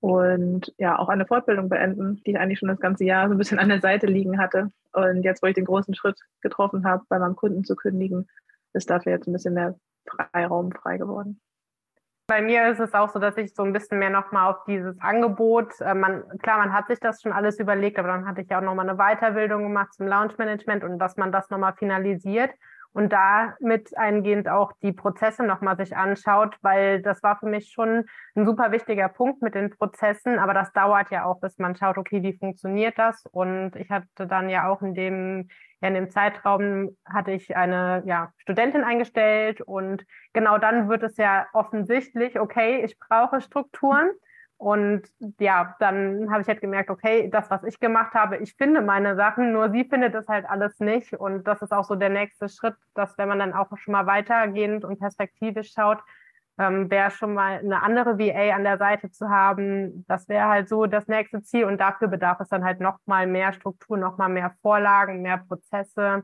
und 0.00 0.74
ja 0.76 0.98
auch 0.98 1.08
eine 1.08 1.24
Fortbildung 1.24 1.70
beenden, 1.70 2.22
die 2.24 2.32
ich 2.32 2.38
eigentlich 2.38 2.58
schon 2.58 2.68
das 2.68 2.80
ganze 2.80 3.04
Jahr 3.04 3.26
so 3.28 3.34
ein 3.34 3.38
bisschen 3.38 3.58
an 3.58 3.70
der 3.70 3.80
Seite 3.80 4.06
liegen 4.06 4.38
hatte. 4.38 4.70
Und 4.92 5.22
jetzt, 5.22 5.42
wo 5.42 5.46
ich 5.46 5.54
den 5.54 5.64
großen 5.64 5.94
Schritt 5.94 6.20
getroffen 6.42 6.84
habe, 6.84 7.04
bei 7.08 7.18
meinem 7.18 7.36
Kunden 7.36 7.64
zu 7.64 7.74
kündigen, 7.74 8.28
ist 8.74 8.90
dafür 8.90 9.12
jetzt 9.12 9.26
ein 9.26 9.32
bisschen 9.32 9.54
mehr 9.54 9.78
Freiraum 10.06 10.72
frei 10.72 10.98
geworden. 10.98 11.40
Bei 12.26 12.42
mir 12.42 12.68
ist 12.68 12.80
es 12.80 12.94
auch 12.94 13.10
so, 13.10 13.18
dass 13.18 13.36
ich 13.36 13.54
so 13.54 13.62
ein 13.62 13.72
bisschen 13.72 13.98
mehr 13.98 14.10
nochmal 14.10 14.50
auf 14.50 14.64
dieses 14.64 14.98
Angebot, 15.00 15.80
äh, 15.80 15.94
man, 15.94 16.22
klar, 16.38 16.58
man 16.58 16.72
hat 16.72 16.88
sich 16.88 16.98
das 16.98 17.20
schon 17.20 17.32
alles 17.32 17.58
überlegt, 17.58 17.98
aber 17.98 18.08
dann 18.08 18.26
hatte 18.26 18.40
ich 18.40 18.48
ja 18.48 18.58
auch 18.58 18.62
nochmal 18.62 18.88
eine 18.88 18.98
Weiterbildung 18.98 19.62
gemacht 19.62 19.92
zum 19.94 20.06
Launch 20.06 20.38
Management 20.38 20.84
und 20.84 20.98
dass 20.98 21.16
man 21.16 21.32
das 21.32 21.50
nochmal 21.50 21.74
finalisiert 21.74 22.50
und 22.94 23.12
damit 23.12 23.96
eingehend 23.98 24.48
auch 24.48 24.72
die 24.80 24.92
Prozesse 24.92 25.42
nochmal 25.42 25.76
sich 25.76 25.96
anschaut, 25.96 26.56
weil 26.62 27.02
das 27.02 27.22
war 27.24 27.36
für 27.38 27.46
mich 27.46 27.72
schon 27.72 28.04
ein 28.36 28.46
super 28.46 28.70
wichtiger 28.70 29.08
Punkt 29.08 29.42
mit 29.42 29.56
den 29.56 29.70
Prozessen, 29.70 30.38
aber 30.38 30.54
das 30.54 30.72
dauert 30.72 31.10
ja 31.10 31.24
auch, 31.24 31.40
bis 31.40 31.58
man 31.58 31.74
schaut, 31.74 31.98
okay, 31.98 32.22
wie 32.22 32.38
funktioniert 32.38 32.96
das? 32.96 33.26
Und 33.26 33.74
ich 33.74 33.90
hatte 33.90 34.28
dann 34.28 34.48
ja 34.48 34.68
auch 34.68 34.80
in 34.80 34.94
dem, 34.94 35.48
ja, 35.80 35.88
in 35.88 35.94
dem 35.94 36.08
Zeitraum 36.08 36.96
hatte 37.04 37.32
ich 37.32 37.56
eine 37.56 38.04
ja, 38.06 38.32
Studentin 38.38 38.84
eingestellt 38.84 39.60
und 39.60 40.06
genau 40.32 40.58
dann 40.58 40.88
wird 40.88 41.02
es 41.02 41.16
ja 41.16 41.46
offensichtlich, 41.52 42.38
okay, 42.38 42.84
ich 42.84 42.96
brauche 42.98 43.40
Strukturen. 43.40 44.08
Und 44.56 45.02
ja, 45.40 45.74
dann 45.80 46.30
habe 46.30 46.42
ich 46.42 46.48
halt 46.48 46.60
gemerkt, 46.60 46.88
okay, 46.88 47.28
das, 47.28 47.50
was 47.50 47.64
ich 47.64 47.80
gemacht 47.80 48.14
habe, 48.14 48.38
ich 48.38 48.54
finde 48.54 48.80
meine 48.82 49.16
Sachen, 49.16 49.52
nur 49.52 49.70
sie 49.70 49.84
findet 49.84 50.14
das 50.14 50.28
halt 50.28 50.46
alles 50.48 50.78
nicht. 50.80 51.12
Und 51.12 51.44
das 51.46 51.60
ist 51.60 51.72
auch 51.72 51.84
so 51.84 51.96
der 51.96 52.08
nächste 52.08 52.48
Schritt, 52.48 52.76
dass 52.94 53.18
wenn 53.18 53.28
man 53.28 53.40
dann 53.40 53.52
auch 53.52 53.68
schon 53.76 53.92
mal 53.92 54.06
weitergehend 54.06 54.84
und 54.84 54.98
perspektivisch 54.98 55.72
schaut, 55.72 55.98
ähm, 56.56 56.88
wäre 56.90 57.10
schon 57.10 57.34
mal 57.34 57.58
eine 57.58 57.82
andere 57.82 58.18
VA 58.18 58.54
an 58.54 58.62
der 58.62 58.78
Seite 58.78 59.10
zu 59.10 59.28
haben. 59.28 60.04
Das 60.06 60.28
wäre 60.28 60.48
halt 60.48 60.68
so 60.68 60.86
das 60.86 61.08
nächste 61.08 61.42
Ziel. 61.42 61.64
Und 61.64 61.80
dafür 61.80 62.08
bedarf 62.08 62.40
es 62.40 62.48
dann 62.48 62.64
halt 62.64 62.80
noch 62.80 62.98
mal 63.06 63.26
mehr 63.26 63.52
Struktur, 63.52 63.96
noch 63.96 64.18
mal 64.18 64.28
mehr 64.28 64.54
Vorlagen, 64.62 65.22
mehr 65.22 65.38
Prozesse. 65.38 66.22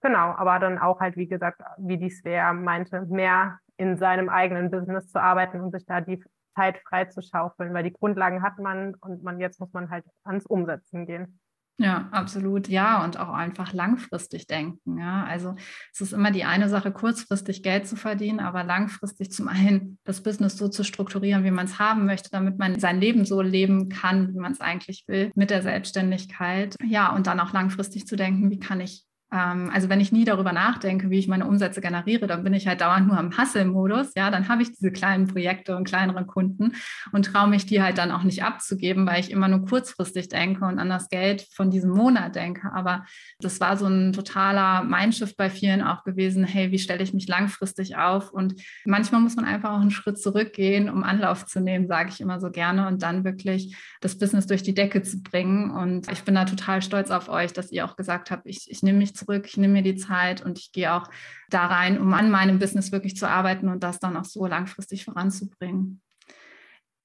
Genau, 0.00 0.30
aber 0.30 0.58
dann 0.58 0.78
auch 0.78 1.00
halt, 1.00 1.16
wie 1.16 1.28
gesagt, 1.28 1.60
wie 1.76 1.98
die 1.98 2.10
Svea 2.10 2.52
meinte, 2.52 3.02
mehr 3.02 3.58
in 3.76 3.96
seinem 3.96 4.28
eigenen 4.28 4.70
Business 4.70 5.08
zu 5.10 5.20
arbeiten 5.20 5.60
und 5.60 5.72
sich 5.72 5.84
da 5.86 6.00
die 6.00 6.22
Zeit 6.58 6.78
frei 6.88 7.06
weil 7.06 7.84
die 7.84 7.92
Grundlagen 7.92 8.42
hat 8.42 8.58
man 8.58 8.94
und 8.96 9.22
man 9.22 9.38
jetzt 9.40 9.60
muss 9.60 9.72
man 9.72 9.90
halt 9.90 10.04
ans 10.24 10.46
Umsetzen 10.46 11.06
gehen. 11.06 11.38
Ja, 11.80 12.08
absolut. 12.10 12.66
Ja, 12.66 13.04
und 13.04 13.20
auch 13.20 13.28
einfach 13.28 13.72
langfristig 13.72 14.48
denken. 14.48 14.98
Ja, 14.98 15.24
also 15.24 15.54
es 15.92 16.00
ist 16.00 16.12
immer 16.12 16.32
die 16.32 16.42
eine 16.42 16.68
Sache, 16.68 16.90
kurzfristig 16.90 17.62
Geld 17.62 17.86
zu 17.86 17.94
verdienen, 17.94 18.40
aber 18.40 18.64
langfristig 18.64 19.30
zum 19.30 19.46
einen 19.46 20.00
das 20.02 20.24
Business 20.24 20.56
so 20.56 20.68
zu 20.68 20.82
strukturieren, 20.82 21.44
wie 21.44 21.52
man 21.52 21.66
es 21.66 21.78
haben 21.78 22.04
möchte, 22.04 22.30
damit 22.30 22.58
man 22.58 22.80
sein 22.80 23.00
Leben 23.00 23.24
so 23.24 23.42
leben 23.42 23.88
kann, 23.88 24.34
wie 24.34 24.40
man 24.40 24.50
es 24.50 24.60
eigentlich 24.60 25.04
will, 25.06 25.30
mit 25.36 25.50
der 25.50 25.62
Selbstständigkeit. 25.62 26.74
Ja, 26.84 27.14
und 27.14 27.28
dann 27.28 27.38
auch 27.38 27.52
langfristig 27.52 28.08
zu 28.08 28.16
denken, 28.16 28.50
wie 28.50 28.58
kann 28.58 28.80
ich 28.80 29.04
also 29.30 29.90
wenn 29.90 30.00
ich 30.00 30.10
nie 30.10 30.24
darüber 30.24 30.52
nachdenke, 30.52 31.10
wie 31.10 31.18
ich 31.18 31.28
meine 31.28 31.46
Umsätze 31.46 31.82
generiere, 31.82 32.26
dann 32.26 32.44
bin 32.44 32.54
ich 32.54 32.66
halt 32.66 32.80
dauernd 32.80 33.08
nur 33.08 33.18
im 33.18 33.36
Hustle-Modus. 33.36 34.12
Ja, 34.16 34.30
dann 34.30 34.48
habe 34.48 34.62
ich 34.62 34.70
diese 34.70 34.90
kleinen 34.90 35.26
Projekte 35.26 35.76
und 35.76 35.86
kleineren 35.86 36.26
Kunden 36.26 36.72
und 37.12 37.26
traue 37.26 37.48
mich 37.48 37.66
die 37.66 37.82
halt 37.82 37.98
dann 37.98 38.10
auch 38.10 38.22
nicht 38.22 38.42
abzugeben, 38.42 39.06
weil 39.06 39.20
ich 39.20 39.30
immer 39.30 39.48
nur 39.48 39.66
kurzfristig 39.66 40.30
denke 40.30 40.64
und 40.64 40.78
an 40.78 40.88
das 40.88 41.10
Geld 41.10 41.46
von 41.52 41.70
diesem 41.70 41.90
Monat 41.90 42.36
denke. 42.36 42.72
Aber 42.72 43.04
das 43.38 43.60
war 43.60 43.76
so 43.76 43.86
ein 43.86 44.14
totaler 44.14 44.82
Mindshift 44.84 45.36
bei 45.36 45.50
vielen 45.50 45.82
auch 45.82 46.04
gewesen. 46.04 46.44
Hey, 46.44 46.72
wie 46.72 46.78
stelle 46.78 47.02
ich 47.02 47.12
mich 47.12 47.28
langfristig 47.28 47.96
auf? 47.96 48.30
Und 48.30 48.54
manchmal 48.86 49.20
muss 49.20 49.36
man 49.36 49.44
einfach 49.44 49.72
auch 49.72 49.80
einen 49.80 49.90
Schritt 49.90 50.18
zurückgehen, 50.18 50.88
um 50.88 51.04
Anlauf 51.04 51.44
zu 51.44 51.60
nehmen, 51.60 51.86
sage 51.86 52.08
ich 52.08 52.22
immer 52.22 52.40
so 52.40 52.50
gerne 52.50 52.88
und 52.88 53.02
dann 53.02 53.24
wirklich 53.24 53.76
das 54.00 54.16
Business 54.18 54.46
durch 54.46 54.62
die 54.62 54.74
Decke 54.74 55.02
zu 55.02 55.20
bringen. 55.22 55.70
Und 55.70 56.10
ich 56.10 56.22
bin 56.22 56.34
da 56.34 56.46
total 56.46 56.80
stolz 56.80 57.10
auf 57.10 57.28
euch, 57.28 57.52
dass 57.52 57.70
ihr 57.70 57.84
auch 57.84 57.96
gesagt 57.96 58.30
habt, 58.30 58.46
ich, 58.46 58.70
ich 58.70 58.82
nehme 58.82 58.98
mich 58.98 59.17
zurück, 59.18 59.46
ich 59.46 59.56
nehme 59.56 59.74
mir 59.74 59.82
die 59.82 59.96
Zeit 59.96 60.44
und 60.44 60.58
ich 60.58 60.72
gehe 60.72 60.92
auch 60.92 61.08
da 61.50 61.66
rein, 61.66 62.00
um 62.00 62.12
an 62.14 62.30
meinem 62.30 62.58
Business 62.58 62.92
wirklich 62.92 63.16
zu 63.16 63.28
arbeiten 63.28 63.68
und 63.68 63.82
das 63.82 63.98
dann 63.98 64.16
auch 64.16 64.24
so 64.24 64.46
langfristig 64.46 65.04
voranzubringen. 65.04 66.00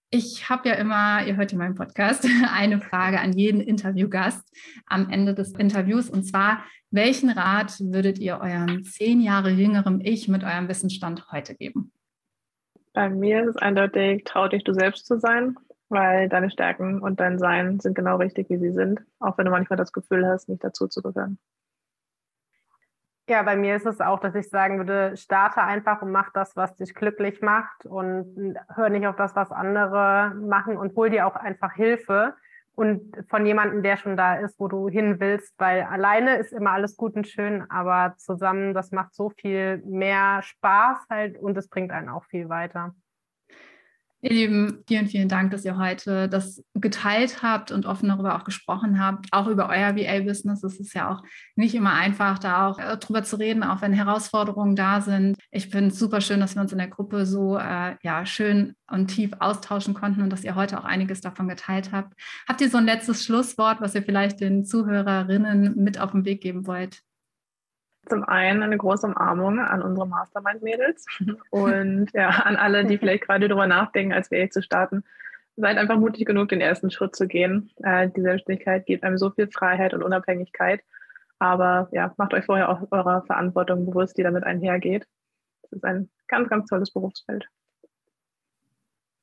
Ich 0.09 0.47
habe 0.47 0.69
ja 0.69 0.75
immer, 0.75 1.25
ihr 1.25 1.37
hört 1.37 1.51
ja 1.51 1.57
meinen 1.57 1.73
Podcast, 1.73 2.27
eine 2.53 2.79
Frage 2.79 3.19
an 3.19 3.33
jeden 3.33 3.61
Interviewgast 3.61 4.47
am 4.85 5.09
Ende 5.09 5.33
des 5.33 5.53
Interviews 5.53 6.09
und 6.09 6.23
zwar, 6.23 6.63
welchen 6.91 7.31
Rat 7.31 7.79
würdet 7.79 8.19
ihr 8.19 8.39
eurem 8.39 8.83
zehn 8.83 9.21
Jahre 9.21 9.49
jüngeren 9.49 10.01
Ich 10.01 10.27
mit 10.27 10.43
eurem 10.43 10.69
Wissensstand 10.69 11.31
heute 11.31 11.55
geben? 11.55 11.91
Bei 12.93 13.09
mir 13.09 13.41
ist 13.41 13.55
es 13.55 13.57
eindeutig, 13.57 14.23
trau 14.23 14.47
dich 14.47 14.63
du 14.63 14.73
selbst 14.73 15.07
zu 15.07 15.19
sein, 15.19 15.57
weil 15.89 16.29
deine 16.29 16.51
Stärken 16.51 17.01
und 17.01 17.19
dein 17.19 17.39
Sein 17.39 17.79
sind 17.79 17.95
genau 17.95 18.17
richtig, 18.17 18.49
wie 18.51 18.57
sie 18.57 18.71
sind, 18.71 19.01
auch 19.19 19.37
wenn 19.39 19.45
du 19.45 19.51
manchmal 19.51 19.77
das 19.77 19.91
Gefühl 19.91 20.27
hast, 20.27 20.47
nicht 20.47 20.63
dazu 20.63 20.87
zu 20.87 21.01
gehören. 21.01 21.39
Ja, 23.29 23.41
bei 23.43 23.55
mir 23.55 23.77
ist 23.77 23.85
es 23.85 24.01
auch, 24.01 24.19
dass 24.19 24.35
ich 24.35 24.49
sagen 24.49 24.77
würde, 24.79 25.15
starte 25.15 25.61
einfach 25.61 26.01
und 26.01 26.11
mach 26.11 26.31
das, 26.33 26.57
was 26.57 26.75
dich 26.75 26.93
glücklich 26.93 27.41
macht 27.41 27.85
und 27.85 28.57
hör 28.75 28.89
nicht 28.89 29.07
auf 29.07 29.15
das, 29.15 29.33
was 29.33 29.49
andere 29.49 30.33
machen 30.35 30.75
und 30.75 30.93
hol 30.97 31.09
dir 31.09 31.25
auch 31.25 31.37
einfach 31.37 31.73
Hilfe 31.73 32.35
und 32.75 33.15
von 33.29 33.45
jemandem, 33.45 33.81
der 33.81 33.95
schon 33.97 34.17
da 34.17 34.35
ist, 34.35 34.59
wo 34.59 34.67
du 34.67 34.89
hin 34.89 35.21
willst, 35.21 35.53
weil 35.57 35.83
alleine 35.83 36.37
ist 36.37 36.51
immer 36.51 36.71
alles 36.71 36.97
gut 36.97 37.15
und 37.15 37.27
schön, 37.27 37.69
aber 37.69 38.15
zusammen, 38.17 38.73
das 38.73 38.91
macht 38.91 39.13
so 39.13 39.29
viel 39.29 39.77
mehr 39.85 40.41
Spaß 40.41 41.05
halt 41.09 41.37
und 41.37 41.57
es 41.57 41.69
bringt 41.69 41.91
einen 41.91 42.09
auch 42.09 42.25
viel 42.25 42.49
weiter. 42.49 42.93
Ihr 44.25 44.31
Lieben, 44.31 44.85
vielen, 44.87 45.07
vielen 45.07 45.27
Dank, 45.27 45.51
dass 45.51 45.65
ihr 45.65 45.77
heute 45.77 46.29
das 46.29 46.63
geteilt 46.75 47.43
habt 47.43 47.73
und 47.73 47.85
offen 47.85 48.07
darüber 48.07 48.37
auch 48.37 48.45
gesprochen 48.45 48.97
habt, 48.97 49.27
auch 49.31 49.47
über 49.47 49.67
euer 49.67 49.97
VA-Business. 49.97 50.63
Es 50.63 50.79
ist 50.79 50.93
ja 50.93 51.11
auch 51.11 51.21
nicht 51.57 51.75
immer 51.75 51.91
einfach, 51.91 52.39
da 52.39 52.69
auch 52.69 52.79
äh, 52.79 52.95
drüber 52.95 53.23
zu 53.23 53.35
reden, 53.35 53.63
auch 53.63 53.81
wenn 53.81 53.91
Herausforderungen 53.91 54.77
da 54.77 55.01
sind. 55.01 55.35
Ich 55.51 55.67
finde 55.67 55.89
es 55.89 55.99
super 55.99 56.21
schön, 56.21 56.39
dass 56.39 56.55
wir 56.55 56.61
uns 56.61 56.71
in 56.71 56.77
der 56.77 56.87
Gruppe 56.87 57.25
so 57.25 57.57
äh, 57.57 57.97
ja, 58.01 58.25
schön 58.25 58.75
und 58.89 59.07
tief 59.07 59.31
austauschen 59.39 59.93
konnten 59.93 60.21
und 60.21 60.29
dass 60.29 60.45
ihr 60.45 60.55
heute 60.55 60.79
auch 60.79 60.85
einiges 60.85 61.19
davon 61.19 61.49
geteilt 61.49 61.91
habt. 61.91 62.13
Habt 62.47 62.61
ihr 62.61 62.69
so 62.69 62.77
ein 62.77 62.85
letztes 62.85 63.25
Schlusswort, 63.25 63.81
was 63.81 63.93
ihr 63.93 64.03
vielleicht 64.03 64.39
den 64.39 64.63
Zuhörerinnen 64.63 65.75
mit 65.75 65.99
auf 65.99 66.11
den 66.11 66.23
Weg 66.23 66.39
geben 66.39 66.65
wollt? 66.65 67.01
Zum 68.07 68.23
einen 68.23 68.63
eine 68.63 68.77
große 68.77 69.07
Umarmung 69.07 69.59
an 69.59 69.81
unsere 69.81 70.07
Mastermind-Mädels 70.07 71.05
und 71.49 72.11
ja, 72.13 72.29
an 72.29 72.55
alle, 72.57 72.85
die 72.85 72.97
vielleicht 72.97 73.25
gerade 73.25 73.47
darüber 73.47 73.67
nachdenken, 73.67 74.13
als 74.13 74.29
VA 74.29 74.49
zu 74.49 74.61
starten. 74.61 75.03
Seid 75.55 75.77
einfach 75.77 75.97
mutig 75.97 76.25
genug, 76.25 76.49
den 76.49 76.61
ersten 76.61 76.91
Schritt 76.91 77.15
zu 77.15 77.27
gehen. 77.27 77.71
Äh, 77.83 78.09
die 78.09 78.21
Selbstständigkeit 78.21 78.85
gibt 78.85 79.03
einem 79.03 79.17
so 79.17 79.29
viel 79.29 79.47
Freiheit 79.47 79.93
und 79.93 80.03
Unabhängigkeit. 80.03 80.81
Aber 81.39 81.89
ja, 81.91 82.13
macht 82.17 82.33
euch 82.33 82.45
vorher 82.45 82.69
auch 82.69 82.81
eurer 82.91 83.23
Verantwortung 83.23 83.85
bewusst, 83.85 84.17
die 84.17 84.23
damit 84.23 84.43
einhergeht. 84.43 85.05
Das 85.61 85.73
ist 85.73 85.83
ein 85.83 86.09
ganz, 86.27 86.49
ganz 86.49 86.69
tolles 86.69 86.91
Berufsfeld. 86.91 87.47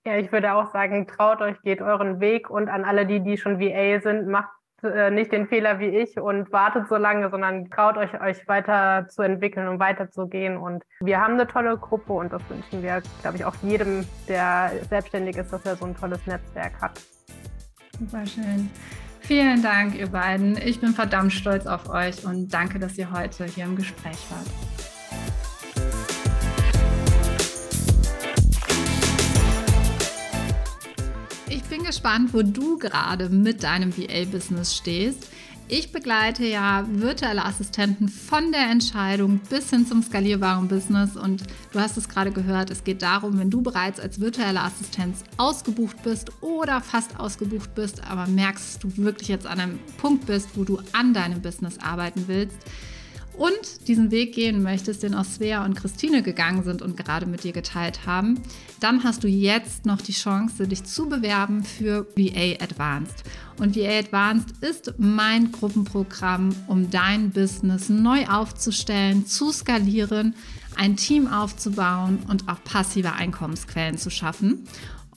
Ja, 0.06 0.16
ich 0.16 0.32
würde 0.32 0.54
auch 0.54 0.72
sagen, 0.72 1.06
traut 1.06 1.42
euch, 1.42 1.60
geht 1.62 1.82
euren 1.82 2.20
Weg 2.20 2.48
und 2.48 2.68
an 2.68 2.84
alle, 2.84 3.06
die, 3.06 3.20
die 3.20 3.36
schon 3.36 3.60
VA 3.60 4.00
sind, 4.00 4.28
macht 4.28 4.50
äh, 4.84 5.10
nicht 5.10 5.32
den 5.32 5.46
Fehler 5.46 5.78
wie 5.78 5.88
ich 5.88 6.18
und 6.18 6.52
wartet 6.52 6.88
so 6.88 6.96
lange, 6.96 7.30
sondern 7.30 7.70
traut 7.70 7.96
euch, 7.96 8.20
euch 8.20 8.46
weiter 8.48 9.06
zu 9.08 9.22
entwickeln 9.22 9.68
und 9.68 9.78
weiterzugehen. 9.78 10.56
Und 10.56 10.82
wir 11.00 11.20
haben 11.20 11.34
eine 11.34 11.46
tolle 11.46 11.76
Gruppe 11.76 12.12
und 12.12 12.32
das 12.32 12.42
wünschen 12.48 12.82
wir, 12.82 13.02
glaube 13.22 13.36
ich, 13.36 13.44
auch 13.44 13.54
jedem, 13.62 14.06
der 14.28 14.72
selbstständig 14.88 15.36
ist, 15.36 15.52
dass 15.52 15.64
er 15.64 15.76
so 15.76 15.86
ein 15.86 15.96
tolles 15.96 16.26
Netzwerk 16.26 16.80
hat. 16.80 17.00
Super 17.98 18.26
schön. 18.26 18.70
Vielen 19.20 19.62
Dank, 19.62 19.94
ihr 19.94 20.08
beiden. 20.08 20.56
Ich 20.56 20.80
bin 20.80 20.90
verdammt 20.90 21.32
stolz 21.32 21.66
auf 21.66 21.88
euch 21.88 22.24
und 22.24 22.52
danke, 22.52 22.78
dass 22.78 22.96
ihr 22.98 23.12
heute 23.12 23.44
hier 23.44 23.64
im 23.64 23.76
Gespräch 23.76 24.18
wart. 24.30 24.69
Bin 31.70 31.84
gespannt, 31.84 32.34
wo 32.34 32.42
du 32.42 32.78
gerade 32.78 33.28
mit 33.28 33.62
deinem 33.62 33.96
VA-Business 33.96 34.76
stehst. 34.76 35.28
Ich 35.68 35.92
begleite 35.92 36.44
ja 36.44 36.84
virtuelle 36.90 37.44
Assistenten 37.44 38.08
von 38.08 38.50
der 38.50 38.68
Entscheidung 38.72 39.38
bis 39.48 39.70
hin 39.70 39.86
zum 39.86 40.02
skalierbaren 40.02 40.66
Business. 40.66 41.16
Und 41.16 41.44
du 41.70 41.78
hast 41.78 41.96
es 41.96 42.08
gerade 42.08 42.32
gehört, 42.32 42.70
es 42.70 42.82
geht 42.82 43.02
darum, 43.02 43.38
wenn 43.38 43.50
du 43.50 43.62
bereits 43.62 44.00
als 44.00 44.20
virtuelle 44.20 44.62
Assistenz 44.62 45.22
ausgebucht 45.36 46.02
bist 46.02 46.32
oder 46.40 46.80
fast 46.80 47.20
ausgebucht 47.20 47.72
bist, 47.76 48.02
aber 48.04 48.26
merkst, 48.26 48.64
dass 48.66 48.78
du 48.80 48.96
wirklich 48.96 49.28
jetzt 49.28 49.46
an 49.46 49.60
einem 49.60 49.78
Punkt 49.98 50.26
bist, 50.26 50.48
wo 50.56 50.64
du 50.64 50.80
an 50.92 51.14
deinem 51.14 51.40
Business 51.40 51.78
arbeiten 51.78 52.24
willst 52.26 52.58
und 53.40 53.88
diesen 53.88 54.10
Weg 54.10 54.34
gehen 54.34 54.62
möchtest, 54.62 55.02
den 55.02 55.14
auch 55.14 55.24
Svea 55.24 55.64
und 55.64 55.72
Christine 55.72 56.22
gegangen 56.22 56.62
sind 56.62 56.82
und 56.82 56.98
gerade 56.98 57.24
mit 57.24 57.42
dir 57.42 57.52
geteilt 57.52 58.04
haben, 58.04 58.38
dann 58.80 59.02
hast 59.02 59.24
du 59.24 59.28
jetzt 59.28 59.86
noch 59.86 60.02
die 60.02 60.12
Chance, 60.12 60.68
dich 60.68 60.84
zu 60.84 61.08
bewerben 61.08 61.64
für 61.64 62.06
VA 62.16 62.62
Advanced. 62.62 63.24
Und 63.58 63.76
VA 63.76 63.98
Advanced 63.98 64.50
ist 64.60 64.92
mein 64.98 65.52
Gruppenprogramm, 65.52 66.54
um 66.66 66.90
dein 66.90 67.30
Business 67.30 67.88
neu 67.88 68.26
aufzustellen, 68.26 69.24
zu 69.24 69.52
skalieren, 69.52 70.34
ein 70.76 70.96
Team 70.96 71.26
aufzubauen 71.26 72.18
und 72.28 72.46
auch 72.46 72.62
passive 72.62 73.14
Einkommensquellen 73.14 73.96
zu 73.96 74.10
schaffen. 74.10 74.66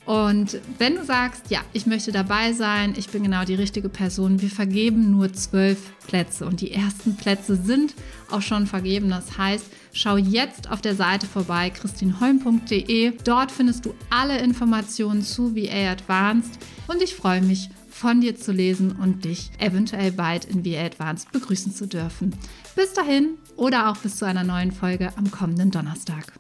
Und 0.05 0.59
wenn 0.79 0.95
du 0.95 1.05
sagst, 1.05 1.49
ja, 1.49 1.61
ich 1.71 1.85
möchte 1.85 2.11
dabei 2.11 2.51
sein, 2.51 2.93
ich 2.97 3.09
bin 3.09 3.23
genau 3.23 3.45
die 3.45 3.55
richtige 3.55 3.87
Person, 3.87 4.41
wir 4.41 4.49
vergeben 4.49 5.11
nur 5.11 5.31
zwölf 5.31 5.79
Plätze 6.07 6.45
und 6.45 6.59
die 6.59 6.73
ersten 6.73 7.15
Plätze 7.15 7.55
sind 7.55 7.93
auch 8.29 8.41
schon 8.41 8.67
vergeben. 8.67 9.09
Das 9.09 9.37
heißt, 9.37 9.65
schau 9.93 10.17
jetzt 10.17 10.69
auf 10.69 10.81
der 10.81 10.95
Seite 10.95 11.25
vorbei, 11.25 11.69
christinholm.de. 11.69 13.13
Dort 13.23 13.51
findest 13.51 13.85
du 13.85 13.93
alle 14.09 14.39
Informationen 14.39 15.21
zu 15.21 15.55
VA 15.55 15.91
Advanced 15.91 16.59
und 16.87 17.01
ich 17.01 17.15
freue 17.15 17.41
mich, 17.41 17.69
von 17.89 18.19
dir 18.19 18.35
zu 18.35 18.51
lesen 18.51 18.91
und 18.93 19.23
dich 19.23 19.51
eventuell 19.59 20.11
bald 20.11 20.45
in 20.45 20.65
VA 20.65 20.83
Advanced 20.83 21.31
begrüßen 21.31 21.73
zu 21.73 21.87
dürfen. 21.87 22.35
Bis 22.75 22.91
dahin 22.93 23.37
oder 23.55 23.89
auch 23.89 23.97
bis 23.97 24.17
zu 24.17 24.25
einer 24.25 24.43
neuen 24.43 24.71
Folge 24.71 25.13
am 25.15 25.31
kommenden 25.31 25.71
Donnerstag. 25.71 26.33